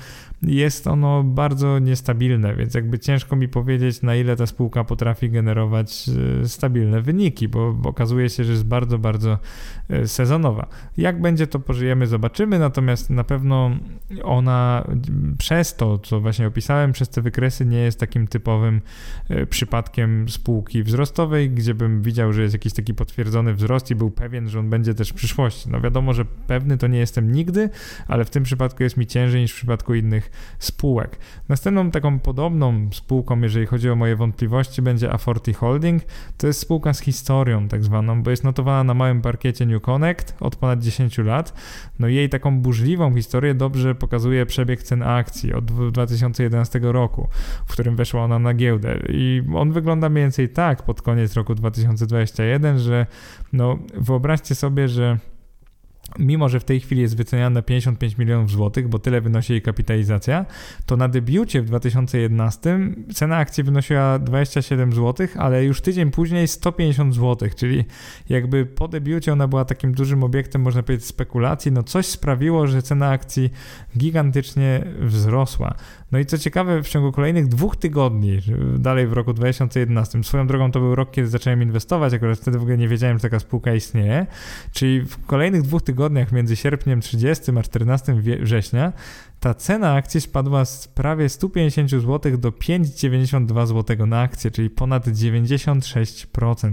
[0.42, 6.10] Jest ono bardzo niestabilne, więc jakby ciężko mi powiedzieć, na ile ta spółka potrafi generować
[6.42, 9.38] e, stabilne wyniki, bo okazuje się, że jest bardzo, bardzo
[9.88, 10.66] e, sezonowa.
[10.96, 13.70] Jak będzie, to pożyjemy, zobaczymy, natomiast na pewno
[14.22, 14.86] ona
[15.38, 18.80] przez to, co właśnie opisałem, przez te wykresy nie jest takim typowym
[19.28, 24.10] e, przypadkiem spółki wzrostowej, gdzie bym widział, że jest jakiś taki potwierdzony wzrost i był
[24.10, 25.70] pewien, że on będzie też w przyszłości.
[25.70, 27.70] No wiadomo, że pewny to nie jestem nigdy,
[28.08, 31.18] ale w tym przypadku jest mi ciężej niż w przypadku innych spółek.
[31.48, 36.02] Następną taką podobną spółką, jeżeli chodzi o moje wątpliwości, będzie Aforti Holding.
[36.38, 40.36] To jest spółka z historią tak zwaną, bo jest notowana na małym parkiecie New Connect
[40.40, 41.54] od ponad 10 lat.
[41.98, 47.28] No jej taką burzliwą historię dobrze pokazuje przebieg cen akcji od 2011 roku,
[47.66, 48.98] w którym weszła ona na giełdę.
[49.08, 53.06] I on wygląda mniej więcej tak pod koniec roku 2021, że
[53.52, 55.18] no wyobraźcie sobie, że
[56.18, 59.62] mimo że w tej chwili jest wyceniana na 55 milionów złotych, bo tyle wynosi jej
[59.62, 60.46] kapitalizacja,
[60.86, 62.78] to na debiucie w 2011
[63.14, 67.84] cena akcji wynosiła 27 zł, ale już tydzień później 150 zł, czyli
[68.28, 72.82] jakby po debiucie ona była takim dużym obiektem, można powiedzieć, spekulacji, no coś sprawiło, że
[72.82, 73.50] cena akcji
[73.98, 75.74] gigantycznie wzrosła.
[76.14, 78.40] No i co ciekawe, w ciągu kolejnych dwóch tygodni,
[78.78, 82.62] dalej w roku 2011, swoją drogą to był rok, kiedy zacząłem inwestować, akurat wtedy w
[82.62, 84.26] ogóle nie wiedziałem, że taka spółka istnieje,
[84.72, 88.92] czyli w kolejnych dwóch tygodniach między sierpniem 30 a 14 września
[89.40, 95.06] ta cena akcji spadła z prawie 150 zł do 5,92 zł na akcję, czyli ponad
[95.06, 96.72] 96%.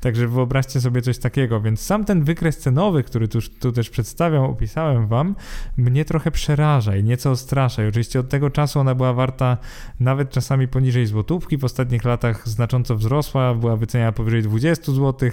[0.00, 4.44] Także wyobraźcie sobie coś takiego, więc sam ten wykres cenowy, który tu, tu też przedstawiam,
[4.44, 5.34] opisałem Wam,
[5.76, 7.84] mnie trochę przeraża i nieco odstrasza.
[7.84, 9.56] I oczywiście od tego czasu ona była warta
[10.00, 15.30] nawet czasami poniżej złotówki, w ostatnich latach znacząco wzrosła, była wyceniana powyżej 20 zł,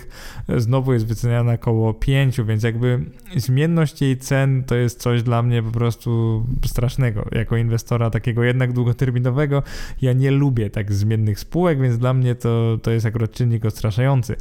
[0.58, 3.06] znowu jest wyceniana około 5, więc jakby
[3.36, 6.46] zmienność jej cen to jest coś dla mnie po prostu
[6.78, 7.26] strasznego.
[7.32, 9.64] Jako inwestora takiego jednak długoterminowego,
[10.02, 14.36] ja nie lubię tak zmiennych spółek, więc dla mnie to, to jest akurat czynnik odstraszający.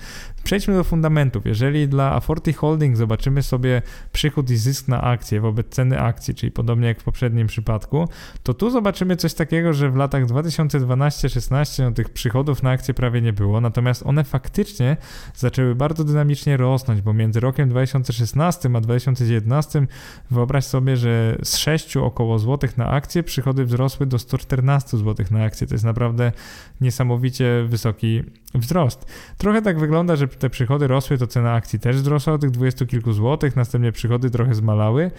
[0.44, 1.46] Przejdźmy do fundamentów.
[1.46, 3.82] Jeżeli dla Aforti Holding zobaczymy sobie
[4.12, 8.08] przychód i zysk na akcję wobec ceny akcji, czyli podobnie jak w poprzednim przypadku,
[8.42, 13.22] to tu zobaczymy coś takiego, że w latach 2012-16 no, tych przychodów na akcję prawie
[13.22, 14.96] nie było, natomiast one faktycznie
[15.34, 19.86] zaczęły bardzo dynamicznie rosnąć, bo między rokiem 2016 a 2019
[20.30, 25.44] wyobraź sobie, że z 6 około złotych na akcję przychody wzrosły do 114 zł na
[25.44, 25.66] akcję.
[25.66, 26.32] To jest naprawdę
[26.80, 28.22] niesamowicie wysoki
[28.60, 29.06] wzrost.
[29.38, 32.86] Trochę tak wygląda, że te przychody rosły, to cena akcji też wzrosła do tych 20
[32.86, 35.10] kilku złotych, następnie przychody trochę zmalały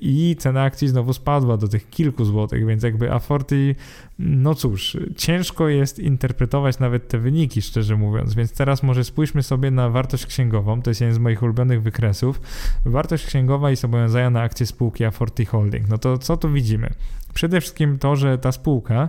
[0.00, 3.74] i cena akcji znowu spadła do tych kilku złotych, więc jakby Aforti,
[4.18, 9.70] no cóż, ciężko jest interpretować nawet te wyniki, szczerze mówiąc, więc teraz może spójrzmy sobie
[9.70, 12.40] na wartość księgową, to jest jeden z moich ulubionych wykresów.
[12.84, 15.88] Wartość księgowa i zobowiązania na akcje spółki Aforti Holding.
[15.88, 16.90] No to co tu widzimy?
[17.34, 19.08] Przede wszystkim to, że ta spółka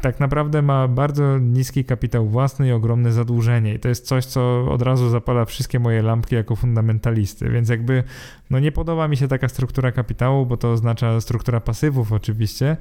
[0.00, 3.74] tak naprawdę ma bardzo niski kapitał własny i ogromne zadłużenie.
[3.74, 7.50] I to jest coś, co od razu zapala wszystkie moje lampki jako fundamentalisty.
[7.50, 8.04] Więc jakby
[8.50, 12.76] no nie podoba mi się taka struktura kapitału, bo to oznacza struktura pasywów oczywiście,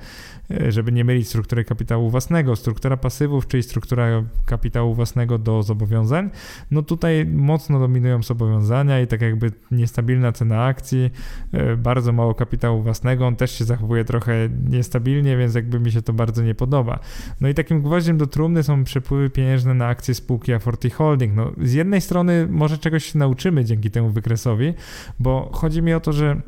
[0.51, 2.55] e, żeby nie mylić struktury kapitału własnego.
[2.55, 6.29] Struktura pasywów, czyli struktura kapitału własnego do zobowiązań,
[6.71, 11.11] no tutaj mocno dominują zobowiązania i tak jakby niestabilna cena akcji,
[11.51, 16.01] e, bardzo mało kapitału własnego, on też się zachowuje trochę niestabilnie, więc jakby mi się
[16.01, 16.94] to bardzo nie podoba.
[17.41, 21.35] No i takim gwoździem do trumny są przepływy pieniężne na akcje spółki Aforti Holding.
[21.35, 24.73] No z jednej strony może czegoś się nauczymy dzięki temu wykresowi,
[25.19, 26.41] bo chodzi mi o to, że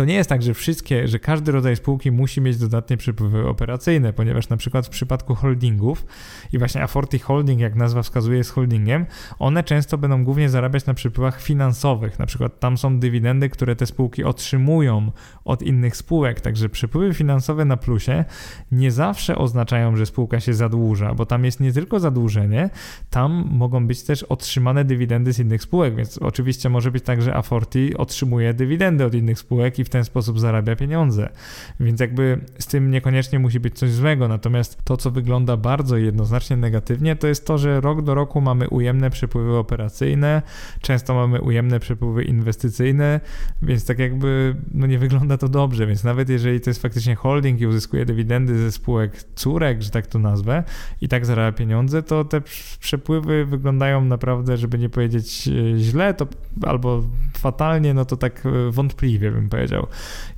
[0.00, 4.12] to nie jest tak, że wszystkie, że każdy rodzaj spółki musi mieć dodatnie przepływy operacyjne,
[4.12, 6.06] ponieważ na przykład w przypadku holdingów
[6.52, 9.06] i właśnie Aforti Holding, jak nazwa wskazuje, jest holdingiem,
[9.38, 12.18] one często będą głównie zarabiać na przepływach finansowych.
[12.18, 15.12] Na przykład tam są dywidendy, które te spółki otrzymują
[15.44, 18.24] od innych spółek, także przepływy finansowe na plusie
[18.72, 22.70] nie zawsze oznaczają, że spółka się zadłuża, bo tam jest nie tylko zadłużenie,
[23.10, 27.34] tam mogą być też otrzymane dywidendy z innych spółek, więc oczywiście może być tak, że
[27.34, 31.28] Aforti otrzymuje dywidendy od innych spółek i w ten sposób zarabia pieniądze.
[31.80, 34.28] Więc jakby z tym niekoniecznie musi być coś złego.
[34.28, 38.68] Natomiast to, co wygląda bardzo jednoznacznie negatywnie, to jest to, że rok do roku mamy
[38.68, 40.42] ujemne przepływy operacyjne,
[40.80, 43.20] często mamy ujemne przepływy inwestycyjne,
[43.62, 45.86] więc tak jakby no nie wygląda to dobrze.
[45.86, 50.06] Więc nawet jeżeli to jest faktycznie holding i uzyskuje dywidendy ze spółek córek, że tak
[50.06, 50.64] to nazwę,
[51.00, 52.40] i tak zarabia pieniądze, to te
[52.80, 56.26] przepływy wyglądają naprawdę, żeby nie powiedzieć e, źle, to
[56.62, 57.02] albo
[57.38, 59.79] fatalnie, no to tak e, wątpliwie bym powiedział.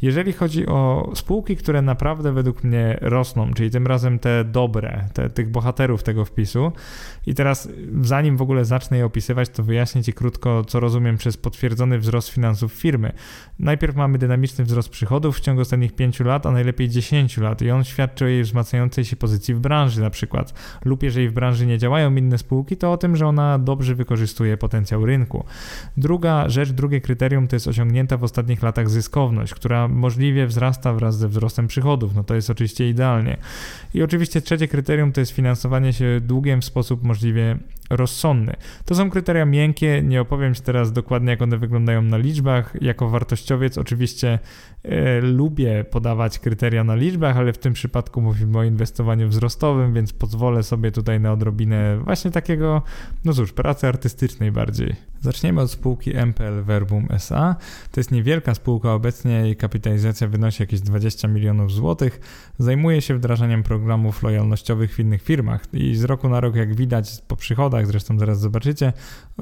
[0.03, 5.31] Jeżeli chodzi o spółki, które naprawdę według mnie rosną, czyli tym razem te dobre, te,
[5.31, 6.73] tych bohaterów tego wpisu,
[7.27, 7.69] i teraz
[8.03, 12.29] zanim w ogóle zacznę je opisywać, to wyjaśnię Ci krótko, co rozumiem przez potwierdzony wzrost
[12.29, 13.13] finansów firmy.
[13.59, 17.71] Najpierw mamy dynamiczny wzrost przychodów w ciągu ostatnich 5 lat, a najlepiej 10 lat i
[17.71, 21.67] on świadczy o jej wzmacniającej się pozycji w branży na przykład, lub jeżeli w branży
[21.67, 25.45] nie działają inne spółki, to o tym, że ona dobrze wykorzystuje potencjał rynku.
[25.97, 28.91] Druga rzecz, drugie kryterium to jest osiągnięta w ostatnich latach
[29.23, 32.15] zyskowność, która możliwie wzrasta wraz ze wzrostem przychodów.
[32.15, 33.37] No to jest oczywiście idealnie.
[33.95, 37.59] I oczywiście trzecie kryterium to jest finansowanie się długiem w sposób możliwie
[37.97, 38.53] rozsądny.
[38.85, 42.75] To są kryteria miękkie, nie opowiem Ci teraz dokładnie, jak one wyglądają na liczbach.
[42.81, 44.39] Jako wartościowiec oczywiście
[44.83, 50.13] e, lubię podawać kryteria na liczbach, ale w tym przypadku mówimy o inwestowaniu wzrostowym, więc
[50.13, 52.83] pozwolę sobie tutaj na odrobinę właśnie takiego,
[53.25, 54.97] no cóż, pracy artystycznej bardziej.
[55.23, 57.57] Zaczniemy od spółki MPL Verbum SA.
[57.93, 62.21] To jest niewielka spółka, obecnie jej kapitalizacja wynosi jakieś 20 milionów złotych.
[62.59, 67.23] Zajmuje się wdrażaniem programów lojalnościowych w innych firmach i z roku na rok, jak widać
[67.29, 68.93] po przychodach, zresztą zaraz zobaczycie,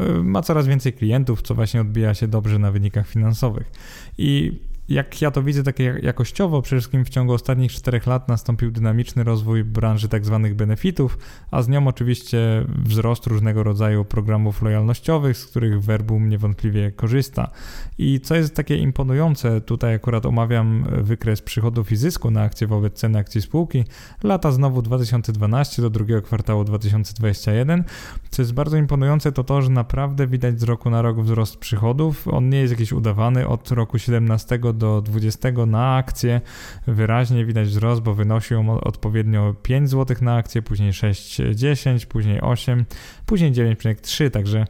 [0.01, 3.70] y, ma coraz więcej klientów, co właśnie odbija się dobrze na wynikach finansowych.
[4.18, 4.61] I
[4.91, 9.24] jak ja to widzę takie jakościowo, przede wszystkim w ciągu ostatnich czterech lat nastąpił dynamiczny
[9.24, 10.41] rozwój branży tzw.
[10.43, 11.18] Tak benefitów,
[11.51, 17.51] a z nią oczywiście wzrost różnego rodzaju programów lojalnościowych, z których Verbum niewątpliwie korzysta.
[17.99, 22.95] I co jest takie imponujące, tutaj akurat omawiam wykres przychodów i zysku na akcje wobec
[22.95, 23.84] ceny akcji spółki,
[24.22, 27.84] lata znowu 2012 do drugiego kwartału 2021.
[28.30, 32.28] Co jest bardzo imponujące, to to, że naprawdę widać z roku na rok wzrost przychodów.
[32.28, 36.40] On nie jest jakiś udawany od roku 17 do 20 na akcję.
[36.86, 42.84] Wyraźnie widać wzrost, bo wynosił odpowiednio 5 zł na akcję, później 6,10, później 8,
[43.26, 44.66] później 9,3, także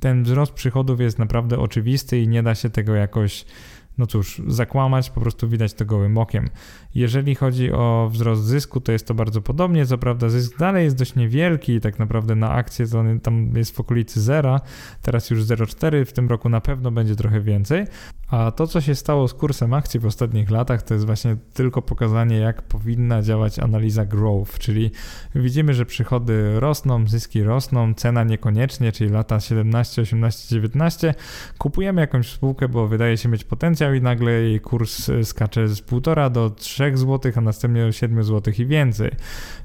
[0.00, 3.44] ten wzrost przychodów jest naprawdę oczywisty i nie da się tego jakoś
[3.98, 6.48] no cóż, zakłamać, po prostu widać to gołym okiem.
[6.94, 9.86] Jeżeli chodzi o wzrost zysku, to jest to bardzo podobnie.
[9.86, 13.76] Co prawda, zysk dalej jest dość niewielki, tak naprawdę na akcję to on tam jest
[13.76, 14.60] w okolicy zera,
[15.02, 17.86] teraz już 0,4, w tym roku na pewno będzie trochę więcej.
[18.28, 21.82] A to, co się stało z kursem akcji w ostatnich latach, to jest właśnie tylko
[21.82, 24.90] pokazanie, jak powinna działać analiza growth, czyli
[25.34, 31.14] widzimy, że przychody rosną, zyski rosną, cena niekoniecznie, czyli lata 17, 18, 19.
[31.58, 36.30] Kupujemy jakąś spółkę, bo wydaje się mieć potencjał i nagle jej kurs skacze z 1,5
[36.30, 39.10] do 3 3 zł, a następnie 7 zł i więcej.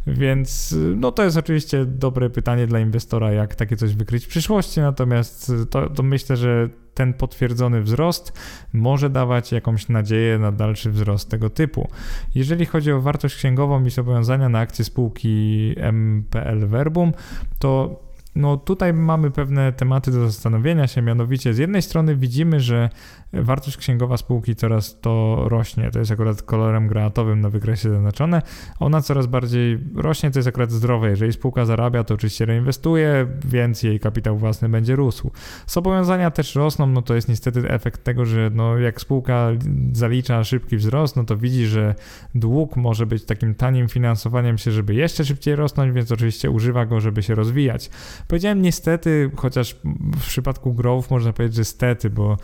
[0.08, 4.80] Więc no to jest oczywiście dobre pytanie dla inwestora, jak takie coś wykryć w przyszłości,
[4.80, 8.40] natomiast to, to myślę, że ten potwierdzony wzrost
[8.74, 11.90] może dawać jakąś nadzieję na dalszy wzrost tego typu.
[12.36, 17.12] Jeżeli chodzi o wartość księgową i zobowiązania na akcje spółki MPL Verbum,
[17.60, 18.00] to
[18.36, 22.90] no tutaj mamy pewne tematy do zastanowienia się, mianowicie z jednej strony widzimy, że
[23.34, 28.42] wartość księgowa spółki coraz to rośnie, to jest akurat kolorem granatowym na wykresie zaznaczone,
[28.80, 33.84] ona coraz bardziej rośnie, to jest akurat zdrowe, jeżeli spółka zarabia, to oczywiście reinwestuje, więc
[33.84, 35.32] jej kapitał własny będzie rósł.
[35.68, 39.50] Zobowiązania też rosną, no to jest niestety efekt tego, że no jak spółka
[39.94, 41.96] zalicza szybki wzrost, no to widzi, że
[42.36, 47.00] dług może być takim tanim finansowaniem się, żeby jeszcze szybciej rosnąć, więc oczywiście używa go,
[47.00, 47.90] żeby się rozwijać.
[48.28, 49.76] Powiedziałem niestety, chociaż
[50.18, 52.38] w przypadku growth można powiedzieć, że stety, bo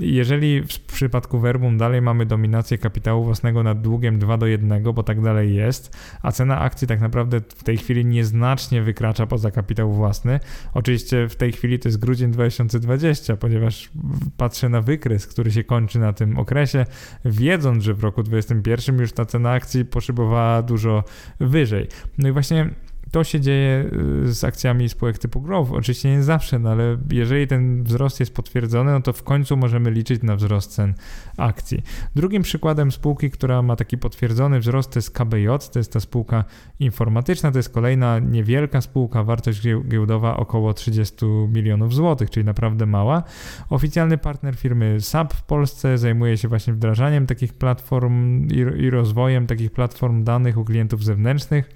[0.00, 5.02] jeżeli w przypadku Verbum dalej mamy dominację kapitału własnego nad długiem 2 do 1, bo
[5.02, 9.92] tak dalej jest, a cena akcji tak naprawdę w tej chwili nieznacznie wykracza poza kapitał
[9.92, 10.40] własny.
[10.74, 13.90] Oczywiście w tej chwili to jest grudzień 2020, ponieważ
[14.36, 16.86] patrzę na wykres, który się kończy na tym okresie,
[17.24, 21.04] wiedząc, że w roku 2021 już ta cena akcji poszybowała dużo
[21.40, 21.86] wyżej.
[22.18, 22.70] No i właśnie
[23.10, 23.90] to się dzieje
[24.24, 25.72] y, z akcjami spółek typu growth.
[25.72, 29.90] Oczywiście nie zawsze, no ale jeżeli ten wzrost jest potwierdzony, no to w końcu możemy
[29.90, 30.94] liczyć na wzrost cen
[31.36, 31.82] akcji.
[32.16, 36.44] Drugim przykładem spółki, która ma taki potwierdzony wzrost, to jest KBJ, to jest ta spółka
[36.80, 43.22] informatyczna, to jest kolejna niewielka spółka, wartość giełdowa około 30 milionów złotych, czyli naprawdę mała.
[43.70, 49.46] Oficjalny partner firmy SAP w Polsce zajmuje się właśnie wdrażaniem takich platform i, i rozwojem
[49.46, 51.70] takich platform danych u klientów zewnętrznych,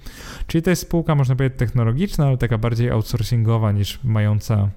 [0.47, 4.69] czyli to jest spółka, można powiedzieć, technologiczna, ale taka bardziej outsourcingowa niż mająca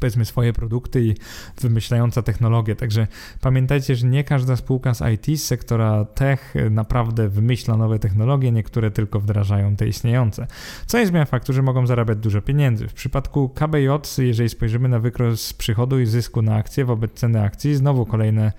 [0.00, 1.14] powiedzmy swoje produkty i
[1.60, 2.76] wymyślająca technologię.
[2.76, 3.06] Także
[3.40, 8.90] pamiętajcie, że nie każda spółka z IT, z sektora tech naprawdę wymyśla nowe technologie, niektóre
[8.90, 10.46] tylko wdrażają te istniejące.
[10.86, 12.88] Co nie zmienia faktu, że mogą zarabiać dużo pieniędzy.
[12.88, 17.74] W przypadku KBJ, jeżeli spojrzymy na wykres przychodu i zysku na akcję wobec ceny akcji,
[17.74, 18.52] znowu kolejne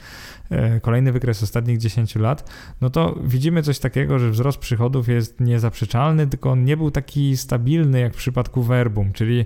[0.81, 2.49] kolejny wykres ostatnich 10 lat,
[2.81, 7.37] no to widzimy coś takiego, że wzrost przychodów jest niezaprzeczalny, tylko on nie był taki
[7.37, 9.45] stabilny jak w przypadku Verbum, czyli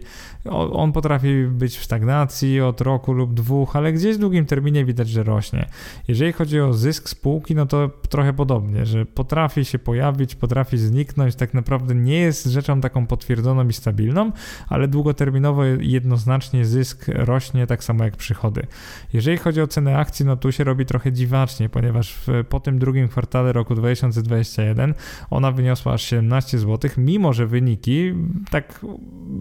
[0.72, 5.10] on potrafi być w stagnacji od roku lub dwóch, ale gdzieś w długim terminie widać,
[5.10, 5.70] że rośnie.
[6.08, 11.36] Jeżeli chodzi o zysk spółki, no to trochę podobnie, że potrafi się pojawić, potrafi zniknąć,
[11.36, 14.32] tak naprawdę nie jest rzeczą taką potwierdzoną i stabilną,
[14.70, 18.68] ale długoterminowo jednoznacznie zysk rośnie tak samo jak przychody.
[19.14, 22.80] Jeżeli chodzi o cenę akcji, no tu się robi trochę dziwacznie, ponieważ w, po tym
[22.80, 24.94] drugim kwartale roku 2021
[25.30, 28.14] ona wyniosła aż 17 zł, mimo że wyniki,
[28.50, 28.86] tak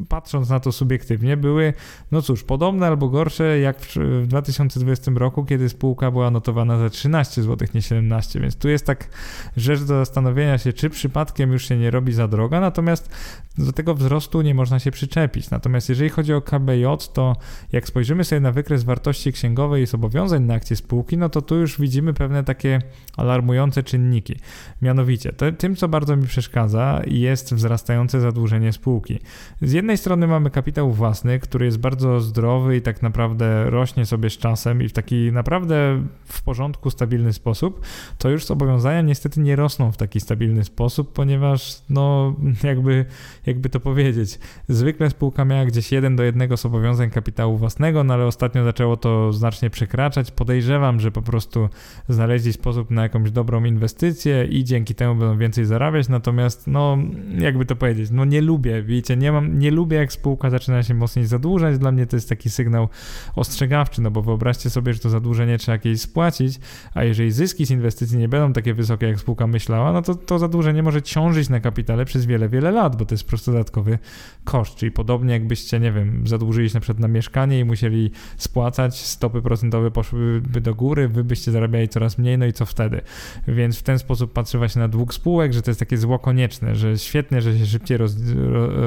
[0.09, 1.73] patrząc na to subiektywnie, były,
[2.13, 6.91] no cóż, podobne albo gorsze jak w, w 2020 roku, kiedy spółka była notowana za
[6.91, 9.09] 13 zł, nie 17, więc tu jest tak
[9.57, 13.11] rzecz do zastanowienia się, czy przypadkiem już się nie robi za droga, natomiast
[13.59, 15.51] do tego wzrostu nie można się przyczepić.
[15.51, 17.37] Natomiast jeżeli chodzi o KBJ, to
[17.73, 21.47] jak spojrzymy sobie na wykres wartości księgowej i zobowiązań na akcje spółki, no to to
[21.47, 22.79] tu już widzimy pewne takie
[23.17, 24.37] alarmujące czynniki.
[24.83, 29.19] Mianowicie, to, tym, co bardzo mi przeszkadza, jest wzrastające zadłużenie spółki.
[29.63, 34.31] Z jednej strony mamy kapitał własny, który jest bardzo zdrowy i tak naprawdę rośnie sobie
[34.31, 37.87] z czasem i w taki naprawdę w porządku, stabilny sposób,
[38.19, 43.05] to już zobowiązania niestety nie rosną w taki stabilny sposób, ponieważ, no, jakby,
[43.47, 44.39] jakby to powiedzieć,
[44.69, 49.33] zwykle spółka miała gdzieś jeden do jednego zobowiązań kapitału własnego, no ale ostatnio zaczęło to
[49.33, 50.31] znacznie przekraczać.
[50.31, 51.69] Podejrzewam, że po prostu
[52.09, 56.99] znaleźli sposób na jakąś dobrą inwestycję i dzięki temu będą więcej zarabiać, natomiast no
[57.39, 60.95] jakby to powiedzieć, no nie lubię, wiecie, nie mam, nie lubię jak spółka zaczyna się
[60.95, 62.89] mocniej zadłużać, dla mnie to jest taki sygnał
[63.37, 66.61] ostrzegawczy, no bo wyobraźcie sobie, że to zadłużenie trzeba jakieś spłacić,
[66.95, 70.39] a jeżeli zyski z inwestycji nie będą takie wysokie, jak spółka myślała, no to to
[70.39, 73.99] zadłużenie może ciążyć na kapitale przez wiele, wiele lat, bo to jest po prostu dodatkowy
[74.45, 79.01] koszt, czyli podobnie jakbyście, nie wiem, zadłużyli się na przykład na mieszkanie i musieli spłacać,
[79.01, 83.01] stopy procentowe poszłyby do góry, wy byście zarabiali coraz mniej, no i co wtedy?
[83.49, 86.75] Więc w ten sposób patrzy właśnie na dług spółek, że to jest takie zło konieczne,
[86.75, 88.17] że świetnie, że się szybciej roz,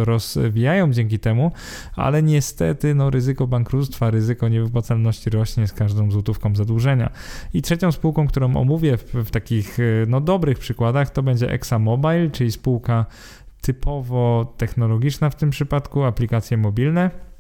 [0.04, 1.52] rozwijają dzięki temu,
[1.96, 7.10] ale niestety no, ryzyko bankructwa, ryzyko niewypłacalności rośnie z każdą złotówką zadłużenia.
[7.54, 9.78] I trzecią spółką, którą omówię w, w takich
[10.08, 13.06] no, dobrych przykładach, to będzie ExaMobile, czyli spółka
[13.62, 17.33] typowo technologiczna w tym przypadku, aplikacje mobilne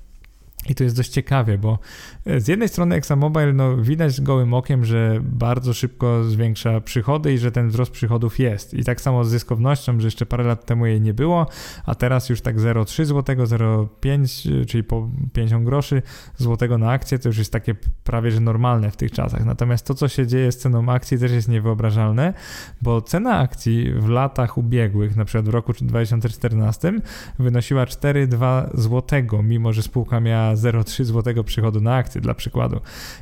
[0.70, 1.80] i to jest dość ciekawie, bo
[2.26, 7.38] e, z jednej strony ExaMobile no, widać gołym okiem, że bardzo szybko zwiększa przychody i
[7.38, 8.74] że ten wzrost przychodów jest.
[8.74, 11.47] I tak samo z zyskownością, że jeszcze parę lat temu jej nie było,
[11.86, 16.01] a teraz już tak 0,3 zł, 0,5, czyli po 50 groszy
[16.38, 19.45] złotego na akcję, to już jest takie prawie że normalne w tych czasach.
[19.45, 22.34] Natomiast to, co się dzieje z ceną akcji też jest niewyobrażalne,
[22.82, 26.93] bo cena akcji w latach ubiegłych, na przykład w roku 2014
[27.39, 32.80] wynosiła 4,2 złotego, mimo że spółka miała 0,3 zł przychodu na akcję, dla przykładu.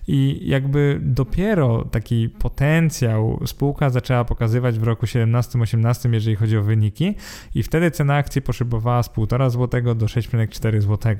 [0.07, 7.15] I jakby dopiero taki potencjał spółka zaczęła pokazywać w roku 17-18, jeżeli chodzi o wyniki,
[7.55, 11.15] i wtedy cena akcji poszybowała z 1,5 zł do 6,4 zł.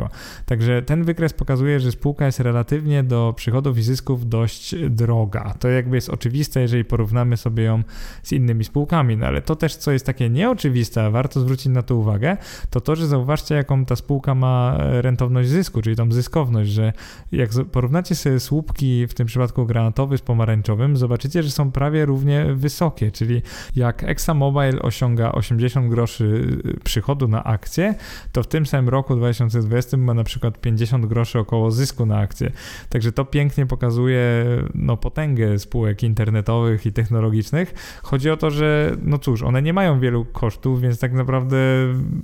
[0.46, 5.54] Także ten wykres pokazuje, że spółka jest relatywnie do przychodów i zysków dość droga.
[5.60, 7.84] To jakby jest oczywiste, jeżeli porównamy sobie ją
[8.24, 11.82] z innymi spółkami, no ale to też, co jest takie nieoczywiste, a warto zwrócić na
[11.82, 12.38] to uwagę,
[12.70, 16.94] to to, że zauważcie, jaką ta spółka ma rentowność zysku, czyli tą zyskowność, że
[17.32, 22.46] jak porównacie sobie słupki, w tym przypadku granatowy z pomarańczowym, zobaczycie, że są prawie równie
[22.54, 23.42] wysokie, czyli
[23.76, 26.24] jak ExaMobile osiąga 80 groszy
[26.66, 27.96] y, przychodu na akcję,
[28.32, 32.52] to w tym samym roku 2020 ma na przykład 50 groszy około zysku na akcję.
[32.90, 34.46] Także to pięknie pokazuje
[34.76, 37.74] no, potęgę spółek internetowych i technologicznych.
[38.04, 41.58] Chodzi o to, że no cóż, one nie mają wielu kosztów, więc tak naprawdę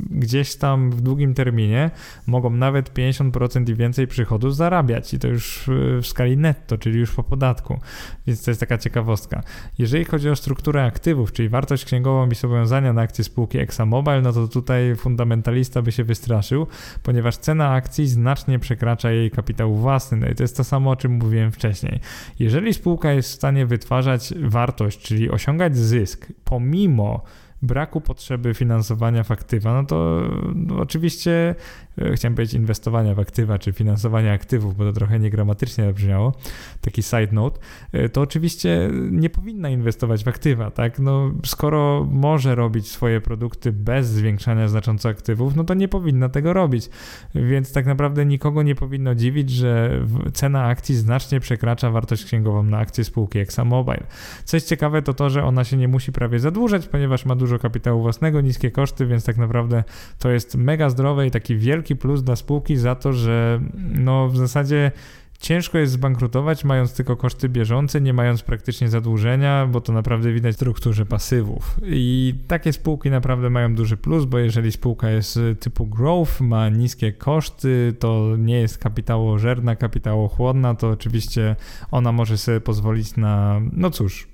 [0.09, 1.91] gdzieś tam w długim terminie
[2.27, 5.63] mogą nawet 50% i więcej przychodów zarabiać i to już
[6.01, 7.79] w skali netto, czyli już po podatku.
[8.27, 9.43] Więc to jest taka ciekawostka.
[9.77, 14.33] Jeżeli chodzi o strukturę aktywów, czyli wartość księgową i zobowiązania na akcje spółki ExaMobile, no
[14.33, 16.67] to tutaj fundamentalista by się wystraszył,
[17.03, 20.17] ponieważ cena akcji znacznie przekracza jej kapitał własny.
[20.17, 21.99] No i to jest to samo, o czym mówiłem wcześniej.
[22.39, 27.23] Jeżeli spółka jest w stanie wytwarzać wartość, czyli osiągać zysk, pomimo
[27.61, 30.21] braku potrzeby finansowania w aktywa, no to
[30.55, 31.55] no oczywiście
[32.01, 36.33] e, chciałem powiedzieć inwestowania w aktywa, czy finansowania aktywów, bo to trochę niegramatycznie brzmiało,
[36.81, 37.59] taki side note,
[37.91, 40.99] e, to oczywiście nie powinna inwestować w aktywa, tak?
[40.99, 46.53] No, skoro może robić swoje produkty bez zwiększania znacząco aktywów, no to nie powinna tego
[46.53, 46.89] robić.
[47.35, 50.01] Więc tak naprawdę nikogo nie powinno dziwić, że
[50.33, 54.03] cena akcji znacznie przekracza wartość księgową na akcję spółki ExxonMobil.
[54.43, 58.01] Coś ciekawe to to, że ona się nie musi prawie zadłużać, ponieważ ma dużo kapitału
[58.01, 59.83] własnego, niskie koszty, więc tak naprawdę
[60.19, 63.61] to jest mega zdrowe i taki wielki plus dla spółki za to, że
[63.93, 64.91] no w zasadzie
[65.39, 70.53] Ciężko jest zbankrutować, mając tylko koszty bieżące, nie mając praktycznie zadłużenia, bo to naprawdę widać
[70.53, 71.79] w strukturze pasywów.
[71.83, 77.13] I takie spółki naprawdę mają duży plus, bo jeżeli spółka jest typu growth, ma niskie
[77.13, 81.55] koszty, to nie jest kapitałożerna, kapitałochłodna, to oczywiście
[81.91, 84.27] ona może sobie pozwolić na, no cóż,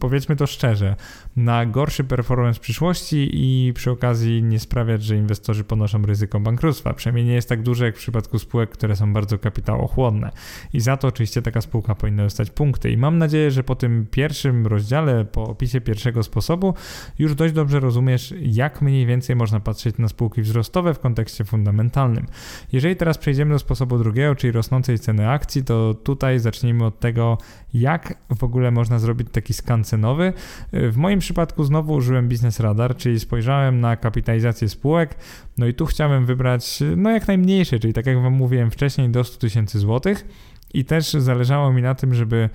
[0.00, 0.96] powiedzmy to szczerze,
[1.36, 6.94] na gorszy performance w przyszłości i przy okazji nie sprawiać, że inwestorzy ponoszą ryzyko bankructwa.
[6.94, 10.30] Przynajmniej nie jest tak duże jak w przypadku spółek, które są bardzo kapitałochłonne.
[10.72, 12.90] I za to oczywiście taka spółka powinna dostać punkty.
[12.90, 16.74] I mam nadzieję, że po tym pierwszym rozdziale, po opisie pierwszego sposobu,
[17.18, 22.26] już dość dobrze rozumiesz, jak mniej więcej można patrzeć na spółki wzrostowe w kontekście fundamentalnym.
[22.72, 27.38] Jeżeli teraz przejdziemy do sposobu drugiego, czyli rosnącej ceny akcji, to tutaj zacznijmy od tego,
[27.74, 30.32] jak w ogóle można zrobić taki skan cenowy.
[30.72, 35.14] W moim przypadku znowu użyłem Business Radar, czyli spojrzałem na kapitalizację spółek,
[35.58, 39.24] no i tu chciałem wybrać no jak najmniejsze, czyli tak jak Wam mówiłem wcześniej do
[39.24, 40.26] 100 tysięcy złotych
[40.74, 42.50] i też zależało mi na tym, żeby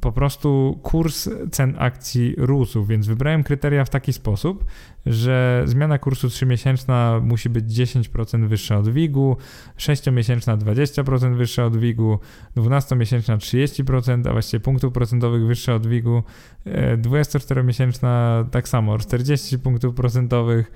[0.00, 4.64] po prostu kurs cen akcji rósł, więc wybrałem kryteria w taki sposób,
[5.06, 9.36] że zmiana kursu 3-miesięczna musi być 10% wyższa od WIG-u,
[9.78, 12.18] 6-miesięczna 20% wyższa od WIG-u,
[12.56, 16.22] 12-miesięczna 30%, a właściwie punktów procentowych wyższa od WIG-u,
[16.96, 20.72] 24-miesięczna tak samo, 40 punktów procentowych,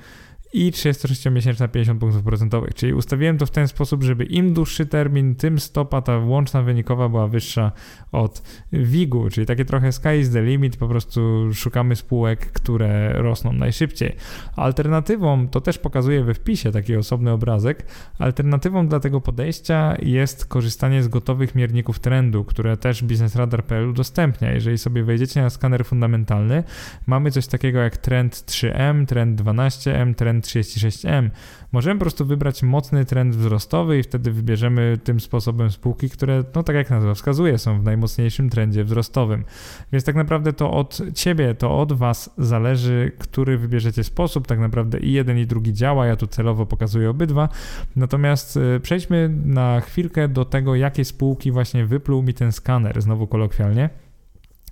[0.53, 2.74] i 36-miesięczna 50 punktów procentowych.
[2.74, 7.09] Czyli ustawiłem to w ten sposób, żeby im dłuższy termin, tym stopa ta łączna wynikowa
[7.09, 7.72] była wyższa
[8.12, 8.42] od
[8.72, 14.16] WIG-u, czyli takie trochę sky is the limit, po prostu szukamy spółek, które rosną najszybciej.
[14.57, 17.86] Alternatywą, to też pokazuję we wpisie taki osobny obrazek,
[18.18, 24.53] alternatywą dla tego podejścia jest korzystanie z gotowych mierników trendu, które też biznesradar.pl udostępnia.
[24.53, 26.64] Jeżeli sobie wejdziecie na skaner fundamentalny,
[27.07, 31.30] mamy coś takiego jak trend 3M, trend 12M, trend 36M.
[31.72, 36.62] Możemy po prostu wybrać mocny trend wzrostowy i wtedy wybierzemy tym sposobem spółki, które, no
[36.62, 39.45] tak jak nazwa wskazuje, są w najmocniejszym trendzie wzrostowym.
[39.93, 44.47] Więc tak naprawdę to od ciebie, to od was zależy, który wybierzecie sposób.
[44.47, 46.07] Tak naprawdę i jeden, i drugi działa.
[46.07, 47.49] Ja tu celowo pokazuję obydwa.
[47.97, 53.26] Natomiast y, przejdźmy na chwilkę do tego, jakie spółki właśnie wypluł mi ten skaner, znowu
[53.26, 54.01] kolokwialnie.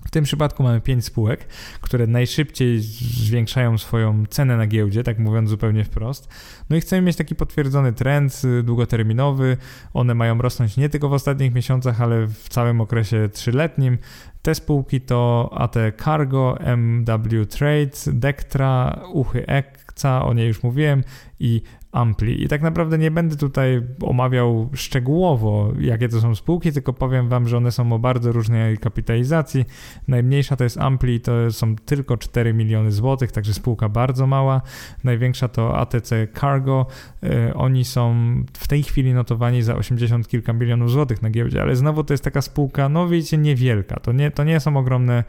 [0.07, 1.47] W tym przypadku mamy pięć spółek,
[1.81, 6.29] które najszybciej zwiększają swoją cenę na giełdzie, tak mówiąc zupełnie wprost.
[6.71, 9.57] No i chcemy mieć taki potwierdzony trend y, długoterminowy.
[9.95, 13.99] One mają rosnąć nie tylko w ostatnich miesiącach, ale w całym okresie trzyletnim.
[14.43, 21.05] Te spółki to AT Cargo, MW Trade, Dektra, Uchy Ekca, o niej już mówiłem,
[21.41, 21.63] i
[21.93, 22.45] Ampli.
[22.45, 27.49] I tak naprawdę nie będę tutaj omawiał szczegółowo, jakie to są spółki, tylko powiem Wam,
[27.49, 29.65] że one są o bardzo różnej kapitalizacji.
[30.09, 34.63] Najmniejsza to jest Ampli, to są tylko 4 miliony złotych, także spółka bardzo mała.
[35.05, 36.87] Największa to ATC Cargo.
[37.23, 38.15] E, oni są
[38.53, 42.25] w tej chwili notowani za 80 kilka milionów złotych na giełdzie, ale znowu to jest
[42.25, 44.01] taka spółka, no wiecie, niewielka.
[44.01, 45.25] To nie, to nie są ogromne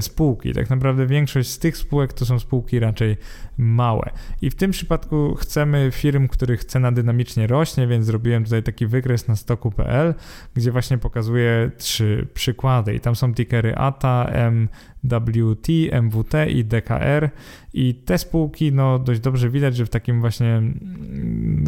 [0.00, 0.52] spółki.
[0.52, 3.16] Tak naprawdę większość z tych spółek to są spółki raczej
[3.58, 4.10] małe.
[4.42, 9.28] I w tym przypadku chcemy firm, których cena dynamicznie rośnie, więc zrobiłem tutaj taki wykres
[9.28, 10.14] na stoku.pl,
[10.54, 12.94] gdzie właśnie pokazuję trzy przykłady.
[12.94, 14.68] I tam są tickery ATA, M,
[15.04, 15.68] WT,
[16.02, 17.30] MWT i DKR
[17.74, 20.72] i te spółki no dość dobrze widać, że w takim właśnie mm,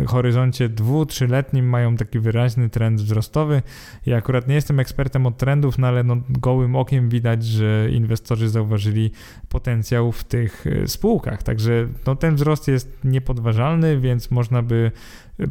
[0.06, 3.62] horyzoncie dwu, trzyletnim mają taki wyraźny trend wzrostowy.
[4.06, 8.48] Ja akurat nie jestem ekspertem od trendów, no ale no gołym okiem widać, że inwestorzy
[8.48, 9.10] zauważyli
[9.48, 14.92] potencjał w tych e, spółkach, także no ten wzrost jest niepodważalny, więc można by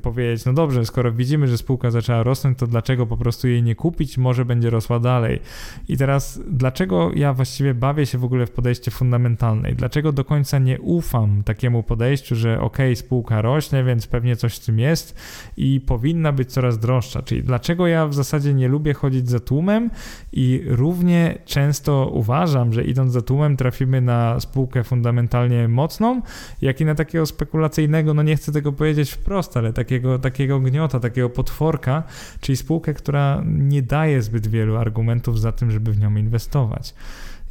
[0.01, 3.75] powiedzieć, no dobrze, skoro widzimy, że spółka zaczęła rosnąć, to dlaczego po prostu jej nie
[3.75, 5.39] kupić, może będzie rosła dalej.
[5.87, 9.71] I teraz, dlaczego ja właściwie bawię się w ogóle w podejście fundamentalne?
[9.71, 14.55] I dlaczego do końca nie ufam takiemu podejściu, że ok, spółka rośnie, więc pewnie coś
[14.55, 15.15] w tym jest
[15.57, 19.89] i powinna być coraz droższa, czyli dlaczego ja w zasadzie nie lubię chodzić za tłumem
[20.33, 26.21] i równie często uważam, że idąc za tłumem trafimy na spółkę fundamentalnie mocną,
[26.61, 30.99] jak i na takiego spekulacyjnego, no nie chcę tego powiedzieć wprost, ale takiego, takiego gniota,
[30.99, 32.03] takiego potworka,
[32.41, 36.93] czyli spółkę, która nie daje zbyt wielu argumentów za tym, żeby w nią inwestować.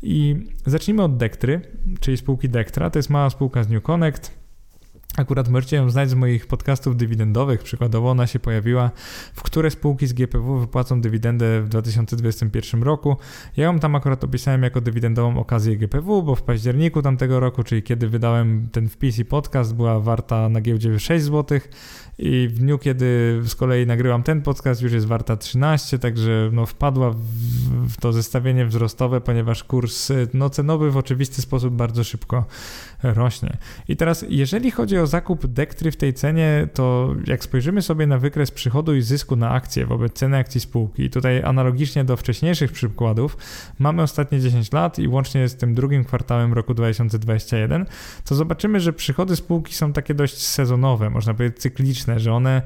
[0.03, 1.61] I zacznijmy od Dektry,
[2.01, 2.91] czyli spółki Dektra.
[2.91, 4.44] To jest mała spółka z New Connect
[5.17, 7.63] Akurat możecie ją znać z moich podcastów dywidendowych.
[7.63, 8.91] Przykładowo ona się pojawiła,
[9.35, 13.17] w które spółki z GPW wypłacą dywidendę w 2021 roku.
[13.57, 17.83] Ja ją tam akurat opisałem jako dywidendową okazję GPW, bo w październiku tamtego roku, czyli
[17.83, 21.61] kiedy wydałem ten wpis i podcast, była warta na giełdzie 6 zł
[22.19, 26.67] i w dniu, kiedy z kolei nagrywam ten podcast, już jest warta 13, także no
[26.67, 32.45] wpadła w, to zestawienie wzrostowe, ponieważ kurs no, cenowy w oczywisty sposób bardzo szybko
[33.03, 33.57] rośnie.
[33.89, 38.19] I teraz, jeżeli chodzi o zakup Dektry w tej cenie, to jak spojrzymy sobie na
[38.19, 43.37] wykres przychodu i zysku na akcję wobec ceny akcji spółki, tutaj analogicznie do wcześniejszych przykładów,
[43.79, 47.87] mamy ostatnie 10 lat i łącznie z tym drugim kwartałem roku 2021,
[48.25, 52.63] to zobaczymy, że przychody spółki są takie dość sezonowe, można powiedzieć cykliczne, że one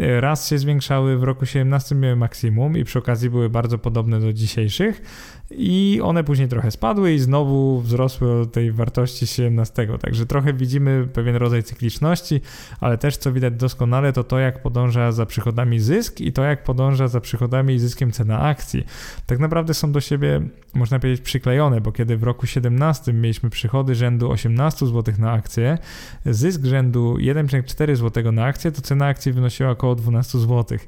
[0.00, 4.20] e, raz się zwiększały w roku 17 miały maksimum i przy okazji były bardzo podobne
[4.20, 5.02] do dzisiejszych,
[5.50, 9.88] i one później trochę spadły i znowu wzrosły od tej wartości 17.
[10.00, 12.40] Także trochę widzimy pewien rodzaj cykliczności,
[12.80, 16.64] ale też co widać doskonale to to, jak podąża za przychodami zysk i to, jak
[16.64, 18.84] podąża za przychodami i zyskiem cena akcji.
[19.26, 20.40] Tak naprawdę są do siebie,
[20.74, 25.78] można powiedzieć, przyklejone, bo kiedy w roku 17 mieliśmy przychody rzędu 18 zł na akcję,
[26.26, 30.78] zysk rzędu 1,4 zł na akcję, to cena akcji wynosiła około 12 zł.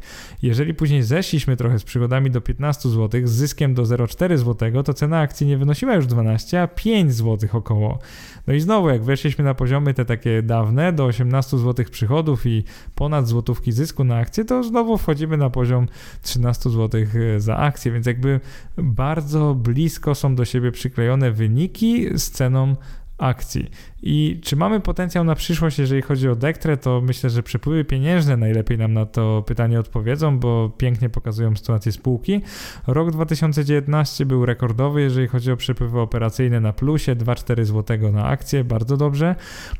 [0.42, 4.51] Jeżeli później zeszliśmy trochę z przychodami do 15 zł, z zyskiem do 0,4 zł,
[4.84, 7.98] to cena akcji nie wynosiła już 12, a 5 zł około.
[8.46, 12.64] No i znowu, jak weszliśmy na poziomy te takie dawne, do 18 zł przychodów i
[12.94, 15.88] ponad złotówki zysku na akcję, to znowu wchodzimy na poziom
[16.22, 18.40] 13 zł e, za akcję, więc jakby
[18.76, 22.76] bardzo blisko są do siebie przyklejone wyniki z ceną
[23.18, 23.70] akcji.
[24.02, 28.36] I czy mamy potencjał na przyszłość, jeżeli chodzi o Dektrę, to myślę, że przepływy pieniężne
[28.36, 32.40] najlepiej nam na to pytanie odpowiedzą, bo pięknie pokazują sytuację spółki.
[32.86, 38.64] Rok 2019 był rekordowy, jeżeli chodzi o przepływy operacyjne na plusie, 2,4 zł na akcję,
[38.64, 39.36] bardzo dobrze.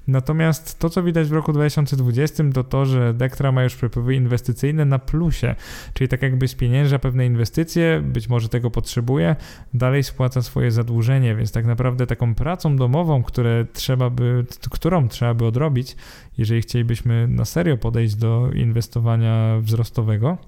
[0.09, 4.85] Natomiast to, co widać w roku 2020, to to, że Dektra ma już przepływy inwestycyjne
[4.85, 5.55] na plusie,
[5.95, 9.37] czyli tak jakby spienięża pewne inwestycje, być może tego potrzebuje,
[9.75, 15.35] dalej spłaca swoje zadłużenie, więc tak naprawdę taką pracą domową, które trzeba by, którą trzeba
[15.35, 15.97] by odrobić,
[16.39, 20.39] jeżeli chcielibyśmy na serio podejść do inwestowania wzrostowego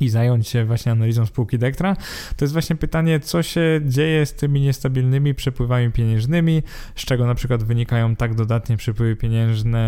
[0.00, 1.96] i zająć się właśnie analizą spółki Dektra,
[2.36, 6.62] to jest właśnie pytanie, co się dzieje z tymi niestabilnymi przepływami pieniężnymi,
[6.94, 9.84] z czego na przykład wynikają tak dodatnie przepływy pieniężne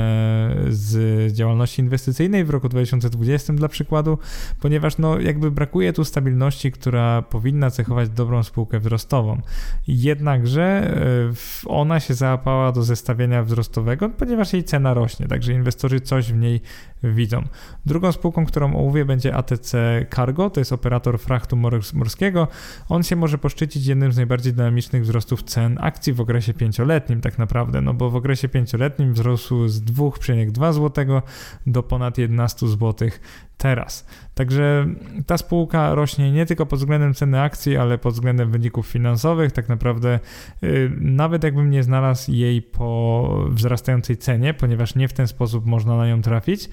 [0.69, 4.19] z działalności inwestycyjnej w roku 2020 dla przykładu,
[4.61, 9.41] ponieważ no jakby brakuje tu stabilności, która powinna cechować dobrą spółkę wzrostową.
[9.89, 16.33] Jednakże e, ona się załapała do zestawienia wzrostowego, ponieważ jej cena rośnie, także inwestorzy coś
[16.33, 16.61] w niej
[17.03, 17.43] widzą.
[17.87, 19.77] Drugą spółką, którą omówię będzie ATC
[20.15, 21.57] Cargo, to jest operator frachtu
[21.95, 22.49] morskiego.
[22.89, 27.39] On się może poszczycić jednym z najbardziej dynamicznych wzrostów cen akcji w okresie pięcioletnim tak
[27.39, 31.21] naprawdę, no bo w okresie pięcioletnim wzrósł z 2,2 zł
[31.67, 33.09] do ponad 11 zł
[33.57, 34.07] teraz.
[34.37, 34.87] Także
[35.27, 39.53] ta spółka rośnie nie tylko pod względem ceny akcji, ale pod względem wyników finansowych.
[39.53, 40.21] Tak naprawdę
[40.63, 45.97] yy, nawet jakbym nie znalazł jej po wzrastającej cenie, ponieważ nie w ten sposób można
[45.97, 46.69] na nią trafić,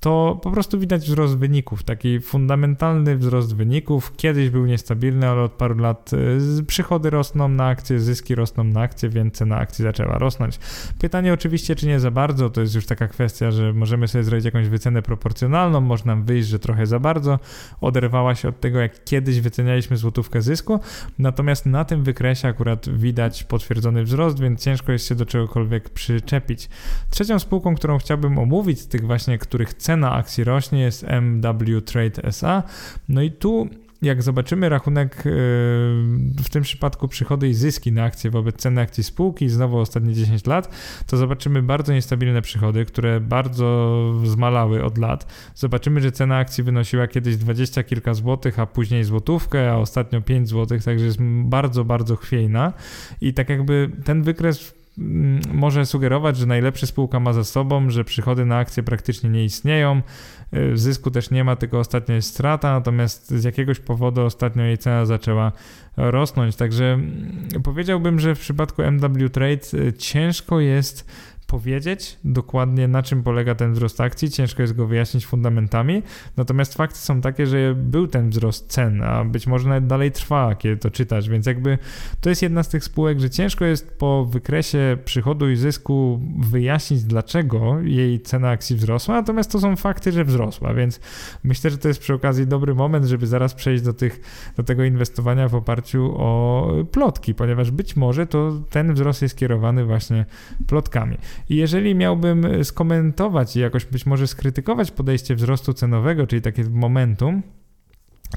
[0.00, 4.12] to po prostu widać wzrost wyników, taki fundamentalny wzrost wyników.
[4.16, 6.10] Kiedyś był niestabilny, ale od paru lat
[6.60, 10.58] y, przychody rosną na akcje, zyski rosną na akcje, więc cena akcji zaczęła rosnąć.
[10.98, 14.44] Pytanie oczywiście, czy nie za bardzo, to jest już taka kwestia, że możemy sobie zrobić
[14.44, 17.38] jakąś wycenę proporcjonalną, można wyjść, że trochę za bardzo,
[17.80, 20.80] oderwała się od tego, jak kiedyś wycenialiśmy złotówkę zysku,
[21.18, 26.68] natomiast na tym wykresie akurat widać potwierdzony wzrost, więc ciężko jest się do czegokolwiek przyczepić.
[27.10, 32.24] Trzecią spółką, którą chciałbym omówić, z tych właśnie, których cena akcji rośnie, jest MW Trade
[32.24, 32.62] SA.
[33.08, 33.68] No i tu
[34.02, 35.32] jak zobaczymy rachunek, yy,
[36.44, 40.46] w tym przypadku przychody i zyski na akcje wobec ceny akcji spółki, znowu ostatnie 10
[40.46, 40.68] lat,
[41.06, 45.26] to zobaczymy bardzo niestabilne przychody, które bardzo zmalały od lat.
[45.54, 50.48] Zobaczymy, że cena akcji wynosiła kiedyś 20 kilka złotych, a później złotówkę, a ostatnio 5
[50.48, 52.72] złotych, także jest bardzo, bardzo chwiejna.
[53.20, 58.04] I tak jakby ten wykres Mm, może sugerować, że najlepsza spółka ma za sobą, że
[58.04, 60.02] przychody na akcje praktycznie nie istnieją, y,
[60.74, 65.06] zysku też nie ma, tylko ostatnio jest strata, natomiast z jakiegoś powodu ostatnio jej cena
[65.06, 65.52] zaczęła
[65.96, 66.56] rosnąć.
[66.56, 71.10] Także mm, powiedziałbym, że w przypadku MW Trade y, ciężko jest
[71.46, 76.02] powiedzieć dokładnie na czym polega ten wzrost akcji, ciężko jest go wyjaśnić fundamentami,
[76.36, 80.54] natomiast fakty są takie, że był ten wzrost cen, a być może nawet dalej trwa,
[80.54, 81.78] kiedy to czytasz, więc jakby
[82.20, 87.04] to jest jedna z tych spółek, że ciężko jest po wykresie przychodu i zysku wyjaśnić,
[87.04, 91.00] dlaczego jej cena akcji wzrosła, natomiast to są fakty, że wzrosła, więc
[91.44, 94.20] myślę, że to jest przy okazji dobry moment, żeby zaraz przejść do, tych,
[94.56, 99.84] do tego inwestowania w oparciu o plotki, ponieważ być może to ten wzrost jest kierowany
[99.84, 100.24] właśnie
[100.66, 101.18] plotkami.
[101.48, 107.42] Jeżeli miałbym skomentować i jakoś być może skrytykować podejście wzrostu cenowego, czyli takie momentum,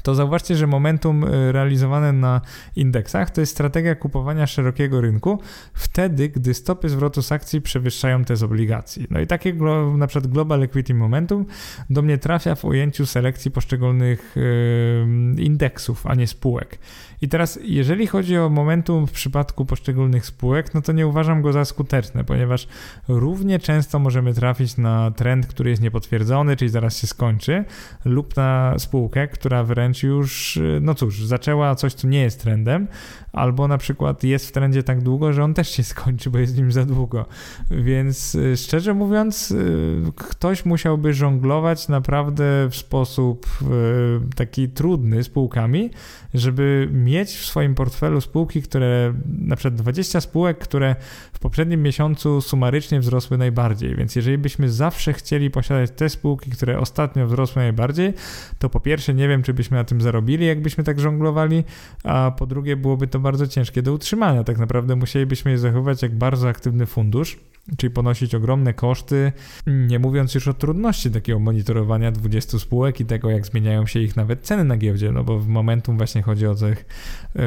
[0.02, 2.40] to zauważcie, że momentum y, realizowane na
[2.76, 5.40] indeksach to jest strategia kupowania szerokiego rynku
[5.74, 9.06] wtedy, gdy stopy zwrotu z akcji przewyższają te z obligacji.
[9.10, 9.54] No i takie
[9.96, 11.46] na przykład Global Equity Momentum
[11.90, 16.78] do mnie trafia w ujęciu selekcji poszczególnych yy, indeksów, a nie spółek.
[17.22, 21.52] I teraz, jeżeli chodzi o momentum w przypadku poszczególnych spółek, no to nie uważam go
[21.52, 22.68] za skuteczne, ponieważ
[23.08, 27.64] równie często możemy trafić na trend, który jest niepotwierdzony, czyli zaraz się skończy,
[28.04, 32.88] lub na spółkę, która wręcz już, no cóż, zaczęła coś, co nie jest trendem,
[33.32, 36.56] albo na przykład jest w trendzie tak długo, że on też się skończy, bo jest
[36.56, 37.26] nim za długo.
[37.70, 45.90] Więc y, szczerze mówiąc, y, ktoś musiałby żonglować naprawdę w sposób y, taki trudny spółkami,
[46.34, 50.96] żeby mieć w swoim portfelu spółki, które na przykład 20 spółek, które
[51.32, 53.96] w poprzednim miesiącu sumarycznie wzrosły najbardziej.
[53.96, 58.14] Więc jeżeli byśmy zawsze chcieli posiadać te spółki, które ostatnio wzrosły najbardziej,
[58.58, 61.64] to po pierwsze nie wiem, czy byśmy na tym zarobili, jakbyśmy tak żonglowali,
[62.04, 64.44] a po drugie byłoby to bardzo ciężkie do utrzymania.
[64.44, 67.38] Tak naprawdę musielibyśmy je zachować jak bardzo aktywny fundusz
[67.76, 69.32] czyli ponosić ogromne koszty,
[69.66, 74.16] nie mówiąc już o trudności takiego monitorowania 20 spółek i tego, jak zmieniają się ich
[74.16, 76.74] nawet ceny na giełdzie, no bo w momentum właśnie chodzi o, te,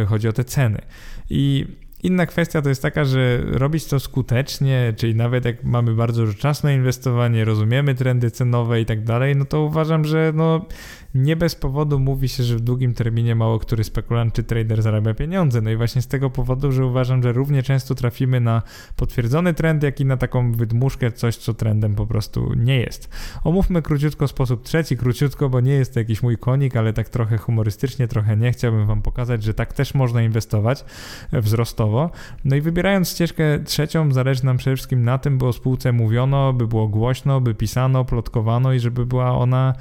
[0.05, 0.81] chodzi o te ceny.
[1.29, 1.65] I
[2.03, 6.37] Inna kwestia to jest taka, że robić to skutecznie, czyli nawet jak mamy bardzo dużo
[6.37, 10.65] czasu na inwestowanie, rozumiemy trendy cenowe i tak dalej, no to uważam, że no
[11.15, 15.13] nie bez powodu mówi się, że w długim terminie mało który spekulant czy trader zarabia
[15.13, 15.61] pieniądze.
[15.61, 18.61] No i właśnie z tego powodu, że uważam, że równie często trafimy na
[18.95, 23.09] potwierdzony trend, jak i na taką wydmuszkę, coś, co trendem po prostu nie jest.
[23.43, 27.37] Omówmy króciutko sposób trzeci, króciutko, bo nie jest to jakiś mój konik, ale tak trochę
[27.37, 28.51] humorystycznie, trochę nie.
[28.51, 30.85] Chciałbym Wam pokazać, że tak też można inwestować
[31.33, 32.11] wzrostowo.
[32.45, 36.53] No i wybierając ścieżkę trzecią, zależy nam przede wszystkim na tym, by o spółce mówiono,
[36.53, 39.73] by było głośno, by pisano, plotkowano i żeby była ona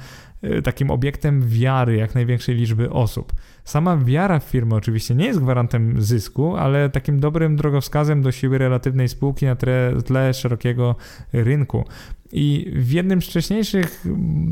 [0.63, 3.33] takim obiektem wiary jak największej liczby osób.
[3.63, 8.57] Sama wiara w firmę oczywiście nie jest gwarantem zysku, ale takim dobrym drogowskazem do siły
[8.57, 10.95] relatywnej spółki na tle, tle szerokiego
[11.33, 11.85] rynku.
[12.31, 14.05] I w jednym z wcześniejszych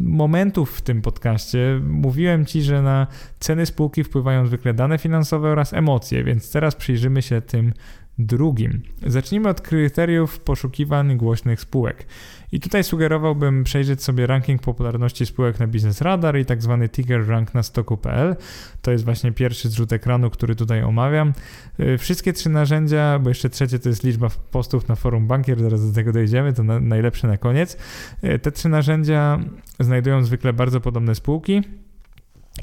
[0.04, 3.08] momentów w tym podcaście mówiłem Ci, że na
[3.40, 7.74] ceny spółki wpływają zwykle dane finansowe oraz emocje, więc teraz przyjrzymy się tym
[8.20, 8.82] drugim.
[9.08, 12.06] Zacznijmy od kryteriów poszukiwań głośnych spółek.
[12.52, 17.28] I tutaj sugerowałbym przejrzeć sobie ranking popularności spółek na Business Radar i tak zwany ticker
[17.28, 18.36] rank na stoku.pl.
[18.82, 21.34] To jest właśnie pierwszy zrzut ekranu, który tutaj omawiam.
[21.80, 25.88] Y, wszystkie trzy narzędzia, bo jeszcze trzecie to jest liczba postów na forum Bankier, zaraz
[25.88, 27.78] do tego dojdziemy, to na, najlepsze na koniec.
[28.24, 29.40] Y, te trzy narzędzia
[29.80, 31.62] znajdują zwykle bardzo podobne spółki.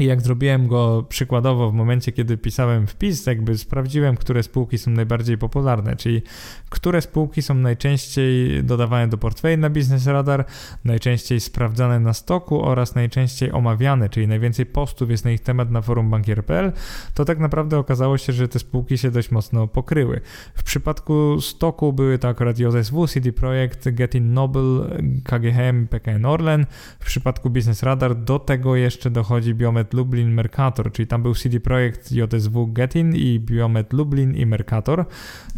[0.00, 4.90] I jak zrobiłem go przykładowo w momencie, kiedy pisałem wpis, jakby sprawdziłem, które spółki są
[4.90, 6.22] najbardziej popularne, czyli
[6.68, 10.44] które spółki są najczęściej dodawane do portfeli na Business Radar,
[10.84, 15.82] najczęściej sprawdzane na stoku oraz najczęściej omawiane, czyli najwięcej postów jest na ich temat na
[15.82, 16.72] forum bankier.pl,
[17.14, 20.20] to tak naprawdę okazało się, że te spółki się dość mocno pokryły.
[20.54, 26.66] W przypadku stoku były to akurat JSW, CD Projekt, Getin Noble, KGHM, PKN Orlen.
[27.00, 31.34] W przypadku Business Radar do tego jeszcze dochodzi Biomet Biomet Lublin Mercator, czyli tam był
[31.34, 35.04] CD Projekt JSW Getin i Biomet Lublin i Mercator,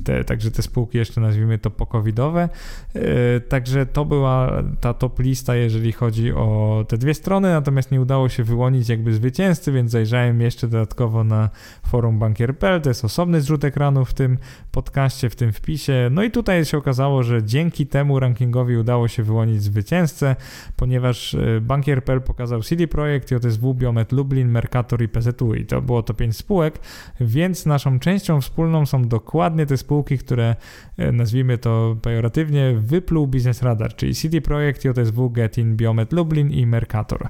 [0.04, 2.48] te, także te spółki jeszcze nazwijmy to pokowidowe.
[2.94, 3.02] Yy,
[3.48, 8.28] także to była ta top lista, jeżeli chodzi o te dwie strony, natomiast nie udało
[8.28, 11.50] się wyłonić jakby zwycięzcy, więc zajrzałem jeszcze dodatkowo na
[11.86, 14.38] forum bankier.pl, to jest osobny zrzut ekranu w tym
[14.72, 16.08] podcaście, w tym wpisie.
[16.10, 20.36] No i tutaj się okazało, że dzięki temu rankingowi udało się wyłonić zwycięzcę,
[20.76, 26.02] ponieważ y, bankier.pl pokazał CD Projekt, JSW, Biomet Lublin, Mercator i PZU i to było
[26.02, 26.78] to pięć spółek,
[27.20, 30.56] więc naszą częścią wspólną są dokładnie te spółki, które
[30.98, 36.66] y, nazwijmy to pejoratywnie wypluł Business Radar, czyli CD Projekt, JSW, Getin, Biomet Lublin i
[36.66, 37.28] Mercator.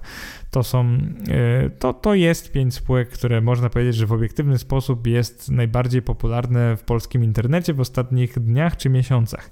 [0.51, 0.99] To są,
[1.67, 6.03] y, to, to jest pięć spółek, które można powiedzieć, że w obiektywny sposób jest najbardziej
[6.03, 9.51] popularne w polskim internecie w ostatnich dniach czy miesiącach.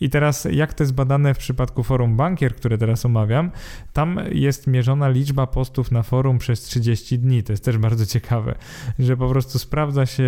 [0.00, 3.50] I teraz, jak to jest badane w przypadku forum Bankier, które teraz omawiam,
[3.92, 7.42] tam jest mierzona liczba postów na forum przez 30 dni.
[7.42, 8.54] To jest też bardzo ciekawe,
[8.98, 10.24] że po prostu sprawdza się,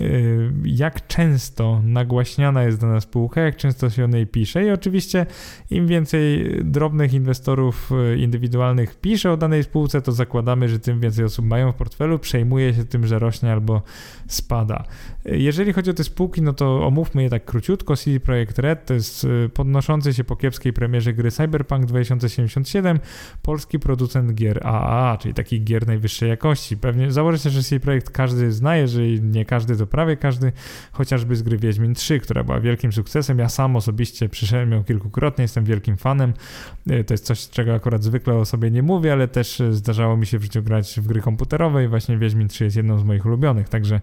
[0.00, 5.26] y, jak często nagłaśniana jest dana spółka, jak często się o niej pisze i oczywiście
[5.70, 11.24] im więcej drobnych inwestorów y, indywidualnych pisze o danej spółce, to zakładamy, że tym więcej
[11.24, 13.82] osób mają w portfelu, przejmuje się tym, że rośnie albo
[14.26, 14.84] spada.
[15.24, 17.96] Jeżeli chodzi o te spółki, no to omówmy je tak króciutko.
[17.96, 22.98] CD Projekt Red to jest y, podnoszący się po kiepskiej premierze gry Cyberpunk 2077,
[23.42, 26.76] polski producent gier AAA, czyli takich gier najwyższej jakości.
[26.76, 30.52] Pewnie założę się, że CD Projekt każdy zna, jeżeli nie każdy, to prawie każdy,
[30.92, 33.38] chociażby z gry Wiedźmin 3, która była wielkim sukcesem.
[33.38, 36.34] Ja sam osobiście przyszedłem ją kilkukrotnie, jestem wielkim fanem.
[36.90, 40.16] Y, to jest coś, czego akurat zwykle o sobie nie mówię, ale też y, zdarzało
[40.16, 43.04] mi się w życiu grać w gry komputerowe i właśnie Wiedźmin 3 jest jedną z
[43.04, 44.00] moich ulubionych, także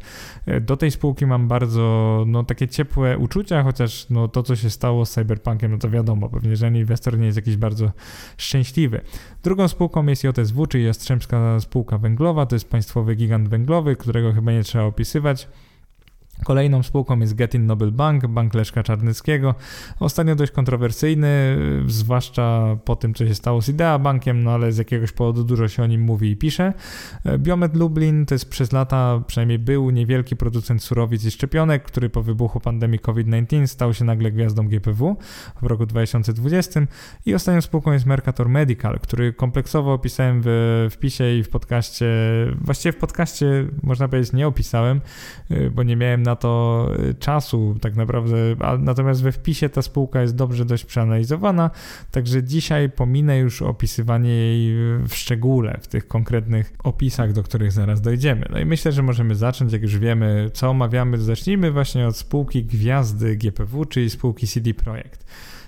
[0.62, 5.06] do tej spółki mam bardzo no, takie ciepłe uczucia, chociaż no, to, co się stało
[5.06, 7.92] z Cyberpunkiem, no to wiadomo, pewnie żaden inwestor nie jest jakiś bardzo
[8.38, 9.02] szczęśliwy.
[9.44, 14.52] Drugą spółką jest JSW, czyli Jastrzębska Spółka Węglowa, to jest państwowy gigant węglowy, którego chyba
[14.52, 15.48] nie trzeba opisywać.
[16.44, 19.56] Kolejną spółką jest Getin Nobel Bank, bank Leszka Czarnyckiego.
[20.00, 21.58] Ostatnio dość kontrowersyjny,
[21.88, 25.68] zwłaszcza po tym, co się stało z Idea Bankiem, no ale z jakiegoś powodu dużo
[25.68, 26.74] się o nim mówi i pisze.
[27.38, 32.24] Biomet Lublin to jest przez lata, przynajmniej był niewielki producent surowic i szczepionek, który po
[32.24, 35.18] wybuchu pandemii COVID-19 stał się nagle gwiazdą GPW
[35.62, 36.82] w roku 2020.
[37.26, 42.08] I ostatnią spółką jest Mercator Medical, który kompleksowo opisałem w wpisie i w podcaście,
[42.62, 45.02] właściwie w podcaście można powiedzieć nie opisałem,
[45.72, 48.36] bo nie miałem na to y, czasu tak naprawdę,
[48.80, 51.72] natomiast we wpisie ta spółka jest dobrze dość przeanalizowana,
[52.12, 54.76] także dzisiaj pominę już opisywanie jej
[55.08, 58.46] w szczególe, w tych konkretnych opisach, do których zaraz dojdziemy.
[58.52, 62.64] No i myślę, że możemy zacząć, jak już wiemy, co omawiamy, zacznijmy właśnie od spółki
[62.64, 65.26] Gwiazdy GPW, czyli spółki CD Projekt.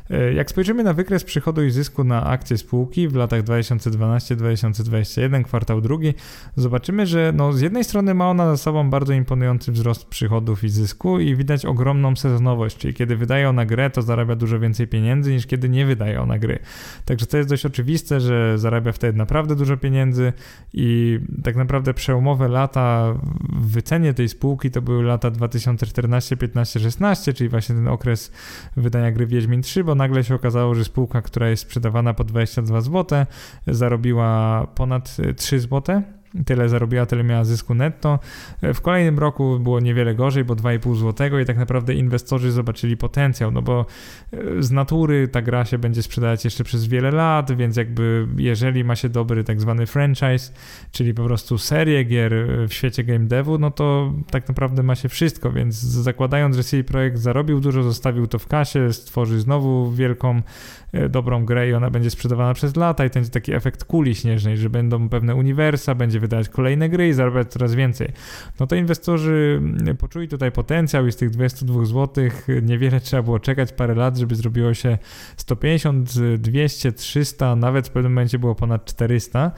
[0.10, 5.82] E, jak spojrzymy na wykres przychodu i zysku na akcje spółki w latach 2012-2021, kwartał
[5.82, 6.14] drugi,
[6.56, 10.70] zobaczymy, że no z jednej strony ma ona za sobą bardzo imponujący wzrost przychodów i
[10.70, 15.32] zysku i widać ogromną sezonowość, czyli kiedy wydaje ona grę, to zarabia dużo więcej pieniędzy
[15.32, 16.60] niż kiedy nie wydaje ona gry.
[17.06, 20.34] Także to jest dość oczywiste, że zarabia wtedy naprawdę dużo pieniędzy
[20.74, 23.14] i tak naprawdę przełomowe lata
[23.50, 28.32] w wycenie tej spółki to były lata 2014, 15, 16, czyli właśnie ten okres
[28.78, 32.82] wydania gry Wiedźmin 3, bo nagle się okazało, że spółka, która jest sprzedawana po 22
[32.82, 33.26] zł,
[33.68, 36.02] zarobiła ponad 3 zł
[36.46, 38.20] tyle zarobiła, tyle miała zysku netto.
[38.62, 43.52] W kolejnym roku było niewiele gorzej, bo 2,5 zł i tak naprawdę inwestorzy zobaczyli potencjał,
[43.52, 43.86] no bo
[44.32, 48.84] e, z natury ta gra się będzie sprzedawać jeszcze przez wiele lat, więc jakby jeżeli
[48.84, 50.54] ma się dobry tak zwany franchise,
[50.92, 52.34] czyli po prostu serię gier
[52.68, 56.84] w świecie game devu, no to tak naprawdę ma się wszystko, więc zakładając, że CD
[56.84, 60.42] Projekt zarobił dużo, zostawił to w kasie, stworzy znowu wielką
[60.87, 64.58] E, dobrą grę i ona będzie sprzedawana przez lata i będzie taki efekt kuli śnieżnej,
[64.58, 68.12] że będą pewne uniwersa, będzie wydawać kolejne gry i zarabiać coraz więcej.
[68.60, 72.30] No to inwestorzy mm, poczuli tutaj potencjał i z tych 22 zł
[72.62, 74.98] niewiele trzeba było czekać, parę lat, żeby zrobiło się
[75.38, 79.52] 150, 200, 300, nawet w pewnym momencie było ponad 400.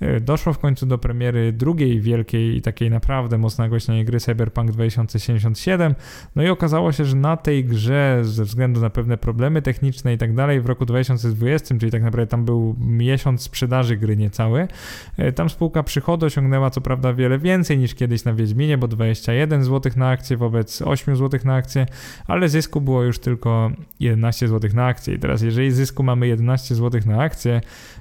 [0.00, 4.70] E, doszło w końcu do premiery drugiej wielkiej i takiej naprawdę mocno nagłośnionej gry Cyberpunk
[4.70, 5.94] 2077.
[6.36, 10.18] No i okazało się, że na tej grze ze względu na pewne problemy techniczne i
[10.18, 14.68] tak dalej w roku 2020, czyli tak naprawdę tam był miesiąc sprzedaży gry niecały,
[15.16, 19.64] e, tam spółka przychodu osiągnęła co prawda wiele więcej niż kiedyś na Wiedźminie, bo 21
[19.64, 21.86] zł na akcję wobec 8 zł na akcję,
[22.26, 23.70] ale zysku było już tylko
[24.00, 25.14] 11 zł na akcję.
[25.14, 27.60] I teraz jeżeli zysku mamy 11 zł na akcję,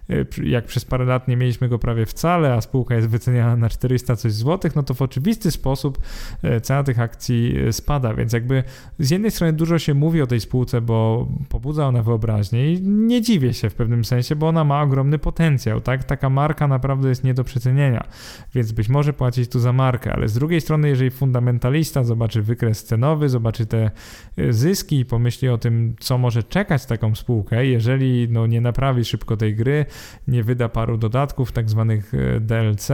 [0.09, 3.69] e, jak przez parę lat nie mieliśmy go prawie wcale, a spółka jest wyceniana na
[3.69, 5.99] 400 coś złotych, no to w oczywisty sposób
[6.43, 8.63] e, cena tych akcji spada, więc jakby
[8.99, 13.21] z jednej strony dużo się mówi o tej spółce, bo pobudza ona wyobraźnię i nie
[13.21, 16.03] dziwię się w pewnym sensie, bo ona ma ogromny potencjał, tak?
[16.03, 18.07] Taka marka naprawdę jest nie do przecenienia,
[18.55, 22.83] więc być może płacić tu za markę, ale z drugiej strony, jeżeli fundamentalista zobaczy wykres
[22.83, 23.91] cenowy, zobaczy te
[24.39, 29.05] y, zyski i pomyśli o tym, co może czekać taką spółkę, jeżeli no, nie naprawi
[29.05, 29.85] szybko tej gry,
[30.27, 32.89] nie wyda paru dodatków, tak zwanych y, DLC,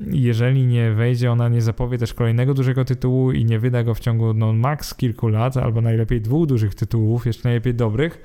[0.00, 4.00] jeżeli nie wejdzie, ona nie zapowie też kolejnego dużego tytułu i nie wyda go w
[4.00, 8.20] ciągu no, maks kilku lat, albo najlepiej dwóch dużych tytułów, jeszcze najlepiej dobrych,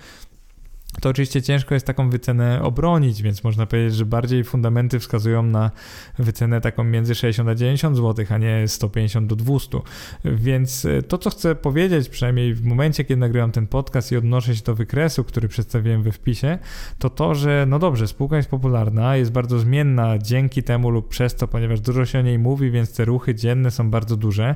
[1.02, 5.72] to oczywiście ciężko jest taką wycenę obronić, więc można powiedzieć, że bardziej fundamenty wskazują na
[6.20, 9.80] wycenę taką między 60 a 90 zł, a nie 150 do 200.
[10.26, 14.56] Więc e, to, co chcę powiedzieć, przynajmniej w momencie, kiedy nagrywam ten podcast i odnoszę
[14.56, 16.60] się do wykresu, który przedstawiłem we wpisie,
[17.00, 21.36] to to, że no dobrze, spółka jest popularna, jest bardzo zmienna dzięki temu lub przez
[21.36, 24.54] to, ponieważ dużo się o niej mówi, więc te ruchy dzienne są bardzo duże,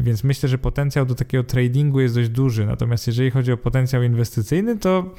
[0.00, 2.66] więc myślę, że potencjał do takiego tradingu jest dość duży.
[2.66, 5.14] Natomiast jeżeli chodzi o potencjał inwestycyjny, to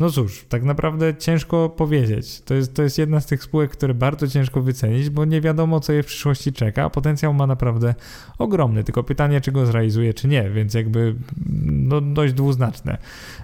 [0.00, 2.40] no cóż, tak naprawdę ciężko powiedzieć.
[2.40, 5.80] To jest, to jest jedna z tych spółek, które bardzo ciężko wycenić, bo nie wiadomo,
[5.80, 7.94] co je w przyszłości czeka, potencjał ma naprawdę
[8.38, 8.84] ogromny.
[8.84, 11.14] Tylko pytanie, czy go zrealizuje, czy nie, więc jakby
[11.62, 12.98] no, dość dwuznaczne.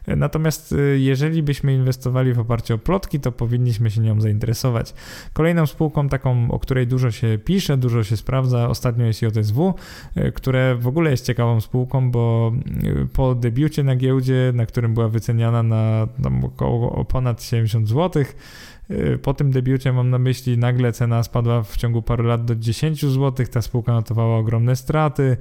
[0.06, 4.94] Natomiast y, jeżeli byśmy inwestowali w oparciu o plotki, to powinniśmy się nią zainteresować.
[5.32, 9.74] Kolejną spółką taką, o której dużo się pisze, dużo się sprawdza, ostatnio jest JSW,
[10.16, 12.52] y, które w ogóle jest ciekawą spółką, bo
[12.84, 16.08] y, po debiucie na giełdzie, na którym była wyceniana na
[16.58, 18.24] około ponad 70 zł,
[19.22, 23.00] po tym debiucie mam na myśli, nagle cena spadła w ciągu paru lat do 10
[23.00, 25.36] zł, ta spółka notowała ogromne straty.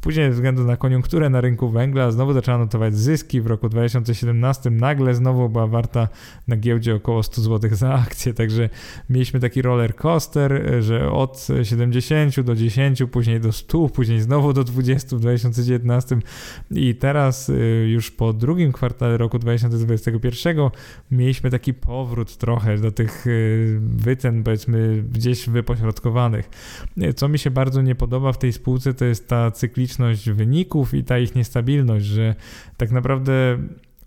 [0.00, 3.40] Później ze względu na koniunkturę na rynku węgla znowu zaczęła notować zyski.
[3.40, 6.08] W roku 2017 nagle znowu była warta
[6.48, 8.68] na giełdzie około 100 zł za akcję, także
[9.10, 14.64] mieliśmy taki roller coaster, że od 70 do 10, później do 100, później znowu do
[14.64, 16.18] 20 w 2019
[16.70, 20.56] i teraz y, już po drugim kwartale roku 2021
[21.10, 26.50] mieliśmy taki powrót trochę do do tych y, wycen, powiedzmy, gdzieś wypośrodkowanych.
[27.16, 31.04] Co mi się bardzo nie podoba w tej spółce, to jest ta cykliczność wyników i
[31.04, 32.34] ta ich niestabilność, że
[32.76, 33.58] tak naprawdę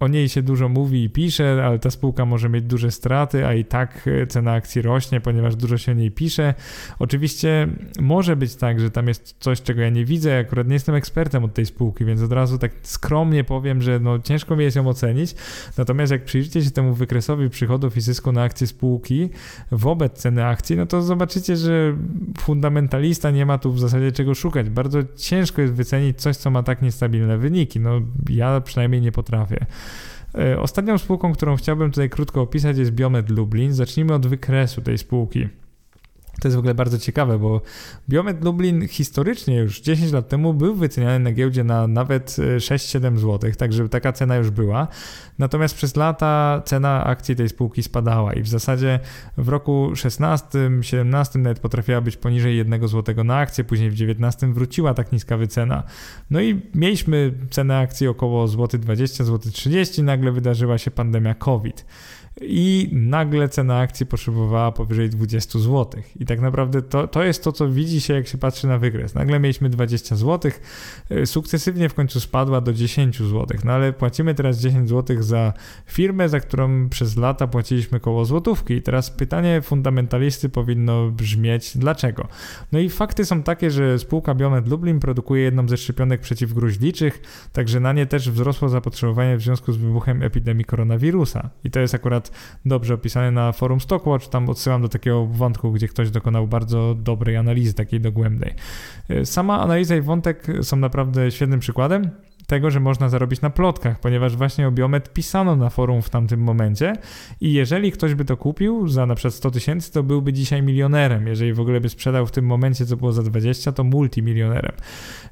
[0.03, 3.53] o niej się dużo mówi i pisze, ale ta spółka może mieć duże straty, a
[3.53, 6.53] i tak e, cena akcji rośnie, ponieważ dużo się o niej pisze.
[6.99, 7.67] Oczywiście
[7.99, 10.39] może być tak, że tam jest coś, czego ja nie widzę.
[10.39, 14.19] Akurat nie jestem ekspertem od tej spółki, więc od razu tak skromnie powiem, że no
[14.19, 15.35] ciężko mi jest ją ocenić.
[15.77, 19.29] Natomiast jak przyjrzycie się temu wykresowi przychodów i zysku na akcje spółki
[19.71, 21.95] wobec ceny akcji, no to zobaczycie, że
[22.39, 24.69] fundamentalista nie ma tu w zasadzie czego szukać.
[24.69, 27.79] Bardzo ciężko jest wycenić coś, co ma tak niestabilne wyniki.
[27.79, 29.65] No ja przynajmniej nie potrafię.
[30.37, 33.73] E, ostatnią spółką, którą chciałbym tutaj krótko opisać jest Biomed Lublin.
[33.73, 35.47] Zacznijmy od wykresu tej spółki.
[36.41, 37.61] To jest w ogóle bardzo ciekawe, bo
[38.09, 43.51] Biomed Lublin historycznie już 10 lat temu był wyceniany na giełdzie na nawet 6-7 zł,
[43.57, 44.87] także taka cena już była.
[45.39, 48.99] Natomiast przez lata cena akcji tej spółki spadała i w zasadzie
[49.37, 54.93] w roku 16-17 nawet potrafiła być poniżej 1 zł na akcję, później w 19 wróciła
[54.93, 55.83] tak niska wycena.
[56.29, 61.85] No i mieliśmy cenę akcji około złoty 20, zł 30, nagle wydarzyła się pandemia COVID
[62.41, 66.01] i nagle cena akcji potrzebowała powyżej 20 zł.
[66.19, 69.15] I tak naprawdę to, to jest to, co widzi się, jak się patrzy na wykres.
[69.15, 70.51] Nagle mieliśmy 20 zł,
[71.11, 75.53] y, sukcesywnie w końcu spadła do 10 zł, no ale płacimy teraz 10 zł za
[75.85, 78.73] firmę, za którą przez lata płaciliśmy koło złotówki.
[78.73, 82.27] I teraz pytanie fundamentalisty powinno brzmieć, dlaczego?
[82.71, 87.21] No i fakty są takie, że spółka Biomed Lublin produkuje jedną ze szczepionek przeciwgruźliczych,
[87.53, 91.49] także na nie też wzrosło zapotrzebowanie w związku z wybuchem epidemii koronawirusa.
[91.63, 92.22] I to jest akurat
[92.65, 97.37] dobrze opisane na forum Stockwatch, tam odsyłam do takiego wątku, gdzie ktoś dokonał bardzo dobrej
[97.37, 98.53] analizy, takiej dogłębnej.
[99.09, 102.09] Y, sama analiza i wątek są naprawdę świetnym przykładem
[102.53, 106.39] tego, że można zarobić na plotkach, ponieważ właśnie o Biomet pisano na forum w tamtym
[106.39, 106.93] momencie
[107.41, 111.27] i jeżeli ktoś by to kupił za na przykład 100 tysięcy, to byłby dzisiaj milionerem.
[111.27, 114.71] Jeżeli w ogóle by sprzedał w tym momencie, co było za 20, to multimilionerem.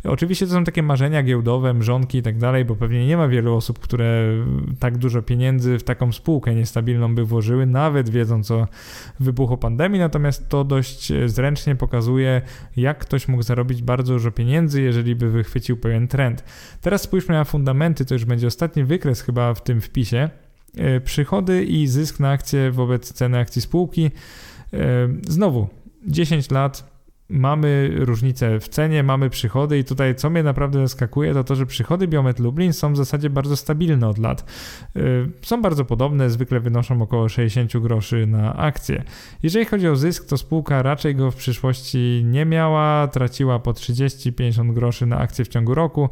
[0.03, 3.55] Oczywiście to są takie marzenia giełdowe, mrzonki i tak dalej, bo pewnie nie ma wielu
[3.55, 4.23] osób, które
[4.79, 8.67] tak dużo pieniędzy w taką spółkę niestabilną by włożyły, nawet wiedząc o
[9.19, 12.41] wybuchu pandemii, natomiast to dość zręcznie pokazuje,
[12.77, 16.43] jak ktoś mógł zarobić bardzo dużo pieniędzy, jeżeli by wychwycił pewien trend.
[16.81, 20.29] Teraz spójrzmy na fundamenty, to już będzie ostatni wykres chyba w tym wpisie.
[20.77, 24.11] E, przychody i zysk na akcję wobec ceny akcji spółki.
[24.73, 24.79] E,
[25.27, 25.67] znowu
[26.07, 26.90] 10 lat
[27.31, 31.65] mamy różnicę w cenie, mamy przychody i tutaj co mnie naprawdę zaskakuje to to, że
[31.65, 34.51] przychody Biomet Lublin są w zasadzie bardzo stabilne od lat.
[34.97, 39.03] Y, są bardzo podobne, zwykle wynoszą około 60 groszy na akcję.
[39.43, 44.73] Jeżeli chodzi o zysk, to spółka raczej go w przyszłości nie miała, traciła po 30-50
[44.73, 46.05] groszy na akcję w ciągu roku.
[46.05, 46.09] Y,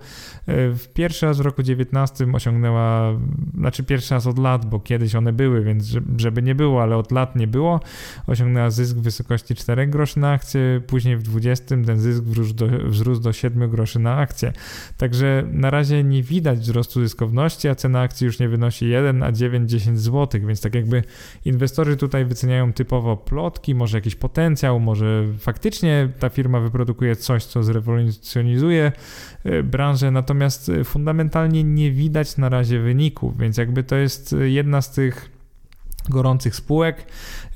[0.76, 3.14] w pierwszy raz w roku 19 osiągnęła,
[3.58, 7.12] znaczy pierwszy raz od lat, bo kiedyś one były, więc żeby nie było, ale od
[7.12, 7.80] lat nie było,
[8.28, 12.54] osiągnęła zysk w wysokości 4 groszy na akcję, później później w 20 ten zysk wzrósł
[12.54, 14.54] do, wzrósł do 7 groszy na akcję.
[14.98, 19.32] Także na razie nie widać wzrostu zyskowności, a cena akcji już nie wynosi 1, a
[19.32, 21.04] 9-10 zł, więc tak jakby
[21.46, 27.64] inwestorzy tutaj wyceniają typowo plotki, może jakiś potencjał, może faktycznie ta firma wyprodukuje coś, co
[27.64, 28.92] zrewolucjonizuje
[29.44, 34.92] e, branżę, natomiast fundamentalnie nie widać na razie wyników, więc jakby to jest jedna z
[34.92, 35.39] tych
[36.10, 37.06] gorących spółek.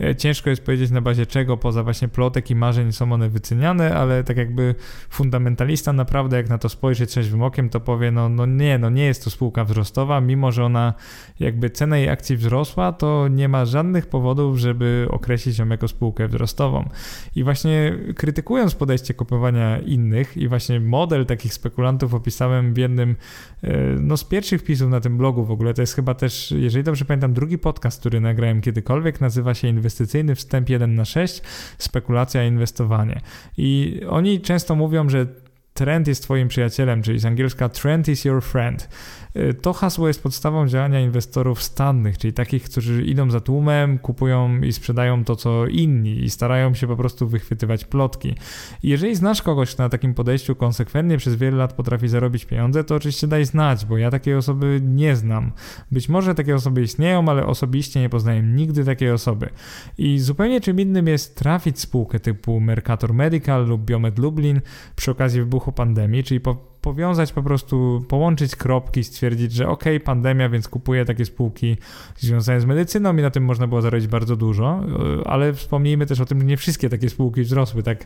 [0.02, 3.96] E, ciężko jest powiedzieć na bazie czego, poza właśnie plotek i marzeń są one wyceniane,
[3.96, 4.76] ale tak jakby
[5.10, 9.06] fundamentalista naprawdę jak na to spojrzy trzeźwym okiem, to powie, no, no nie, no nie
[9.06, 10.94] jest to spółka wzrostowa, mimo że ona
[11.40, 16.28] jakby cena jej akcji wzrosła, to nie ma żadnych powodów, żeby określić ją jako spółkę
[16.28, 16.90] wzrostową.
[17.36, 23.16] I właśnie krytykując podejście kupowania innych i właśnie model takich spekulantów opisałem w jednym
[23.64, 26.84] e, no, z pierwszych wpisów na tym blogu w ogóle, to jest chyba też, jeżeli
[26.84, 31.42] dobrze pamiętam, drugi podcast, który nagrałem kiedykolwiek, nazywa się Inwestycyjny Wstęp 1 na 6,
[31.78, 33.22] spekulacja i inwestowanie.
[33.58, 35.28] I oni często mówią, że
[35.74, 38.90] trend jest twoim przyjacielem, czyli z angielska trend is your friend.
[39.38, 44.62] Y, to hasło jest podstawą działania inwestorów stannych, czyli takich, którzy idą za tłumem, kupują
[44.62, 48.36] i sprzedają to, co inni i starają się po prostu wychwytywać plotki.
[48.84, 53.28] jeżeli znasz kogoś, na takim podejściu konsekwentnie przez wiele lat potrafi zarobić pieniądze, to oczywiście
[53.28, 55.52] daj znać, bo ja takiej osoby nie znam.
[55.92, 59.50] Być może takie osoby istnieją, ale osobiście nie poznałem nigdy takiej osoby.
[59.98, 64.62] I zupełnie czym innym jest trafić spółkę typu Mercator Medical lub Biomed Lublin
[64.96, 70.50] przy okazji wybuchu pandemii, czyli po powiązać po prostu, połączyć kropki, stwierdzić, że ok, pandemia,
[70.50, 71.78] więc kupuję takie spółki
[72.18, 74.84] związane z medycyną i na tym można było zarobić bardzo dużo,
[75.22, 78.06] e, ale wspomnijmy też o tym, że nie wszystkie takie spółki wzrosły tak,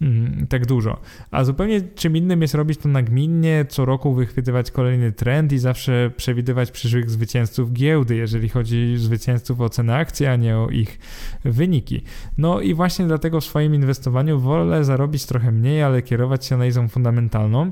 [0.00, 1.00] mm, tak dużo.
[1.30, 6.10] A zupełnie czym innym jest robić to nagminnie, co roku wychwytywać kolejny trend i zawsze
[6.16, 10.98] przewidywać przyszłych zwycięzców giełdy, jeżeli chodzi o zwycięzców o cenę akcji, a nie o ich
[11.44, 12.02] wyniki.
[12.38, 16.88] No i właśnie dlatego w swoim inwestowaniu wolę zarobić trochę mniej, ale kierować się analizą
[16.88, 17.70] fundamentalną,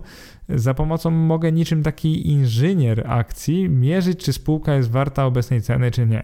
[0.54, 6.06] za pomocą mogę niczym taki inżynier akcji mierzyć, czy spółka jest warta obecnej ceny, czy
[6.06, 6.22] nie.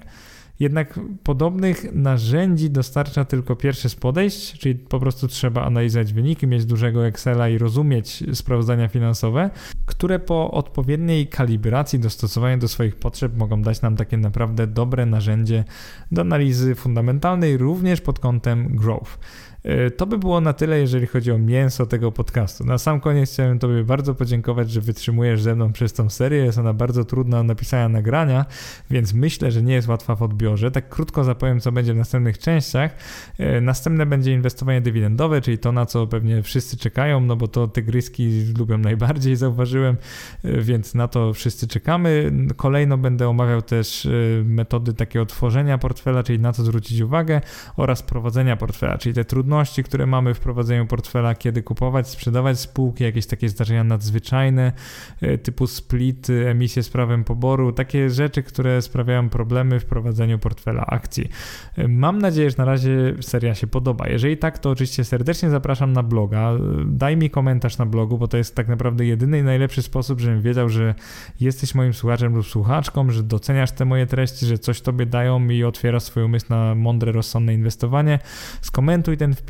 [0.60, 6.64] Jednak podobnych narzędzi dostarcza tylko pierwsze z podejść, czyli po prostu trzeba analizować wyniki, mieć
[6.64, 9.50] dużego Excela i rozumieć sprawozdania finansowe,
[9.86, 15.64] które po odpowiedniej kalibracji, dostosowaniu do swoich potrzeb mogą dać nam takie naprawdę dobre narzędzie
[16.12, 19.18] do analizy fundamentalnej, również pod kątem growth.
[19.66, 22.64] E, to by było na tyle, jeżeli chodzi o mięso tego podcastu.
[22.64, 26.44] Na sam koniec chciałem Tobie bardzo podziękować, że wytrzymujesz ze mną przez tą serię.
[26.44, 28.44] Jest ona bardzo trudna napisania nagrania,
[28.90, 30.70] więc myślę, że nie jest łatwa w odbiorze.
[30.70, 32.96] Tak krótko zapowiem, co będzie w następnych częściach.
[33.38, 37.68] E, następne będzie inwestowanie dywidendowe, czyli to, na co pewnie wszyscy czekają, no bo to
[37.68, 39.96] tygryski lubią najbardziej, zauważyłem,
[40.44, 42.32] e, więc na to wszyscy czekamy.
[42.56, 44.08] Kolejno będę omawiał też
[44.44, 47.40] metody takiego tworzenia portfela, czyli na co zwrócić uwagę
[47.76, 52.60] oraz prowadzenia portfela, czyli te trudności trudności, które mamy w prowadzeniu portfela, kiedy kupować, sprzedawać
[52.60, 54.72] spółki, jakieś takie zdarzenia nadzwyczajne
[55.20, 60.86] e, typu split, emisje z prawem poboru, takie rzeczy, które sprawiają problemy w prowadzeniu portfela
[60.86, 61.28] akcji.
[61.76, 64.08] E, mam nadzieję, że na razie seria się podoba.
[64.08, 66.52] Jeżeli tak, to oczywiście serdecznie zapraszam na bloga.
[66.52, 70.20] E, daj mi komentarz na blogu, bo to jest tak naprawdę jedyny i najlepszy sposób,
[70.20, 70.94] żebym wiedział, że
[71.40, 75.64] jesteś moim słuchaczem lub słuchaczką, że doceniasz te moje treści, że coś tobie dają i
[75.64, 78.18] otwiera swój umysł na mądre, rozsądne inwestowanie.
[78.60, 79.45] Skomentuj ten wpis,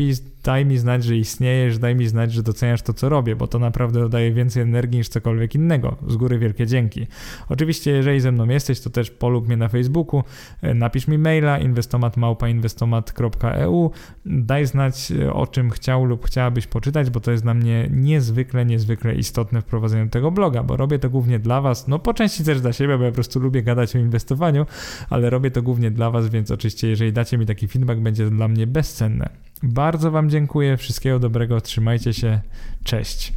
[0.47, 3.59] daj mi znać, że istniejesz, daj mi znać, że doceniasz to, co robię, bo to
[3.59, 5.97] naprawdę daje więcej energii niż cokolwiek innego.
[6.09, 7.07] Z góry wielkie dzięki.
[7.49, 10.23] Oczywiście, jeżeli ze mną jesteś, to też polub mnie na Facebooku,
[10.63, 13.91] e, napisz mi maila inwestomatmałpainwestomat.eu,
[14.27, 18.67] daj znać, e, o czym chciał lub chciałabyś poczytać, bo to jest dla mnie niezwykle,
[18.67, 22.45] niezwykle istotne w prowadzeniu tego bloga, bo robię to głównie dla Was, no po części
[22.45, 24.67] też dla siebie, bo ja po prostu lubię gadać o inwestowaniu,
[25.11, 28.31] ale robię to głównie dla Was, więc oczywiście, jeżeli dacie mi taki feedback, będzie to
[28.31, 29.46] dla mnie bezcenne.
[29.63, 32.41] Bardzo Wam dziękuję, wszystkiego dobrego, trzymajcie się,
[32.85, 33.33] cześć.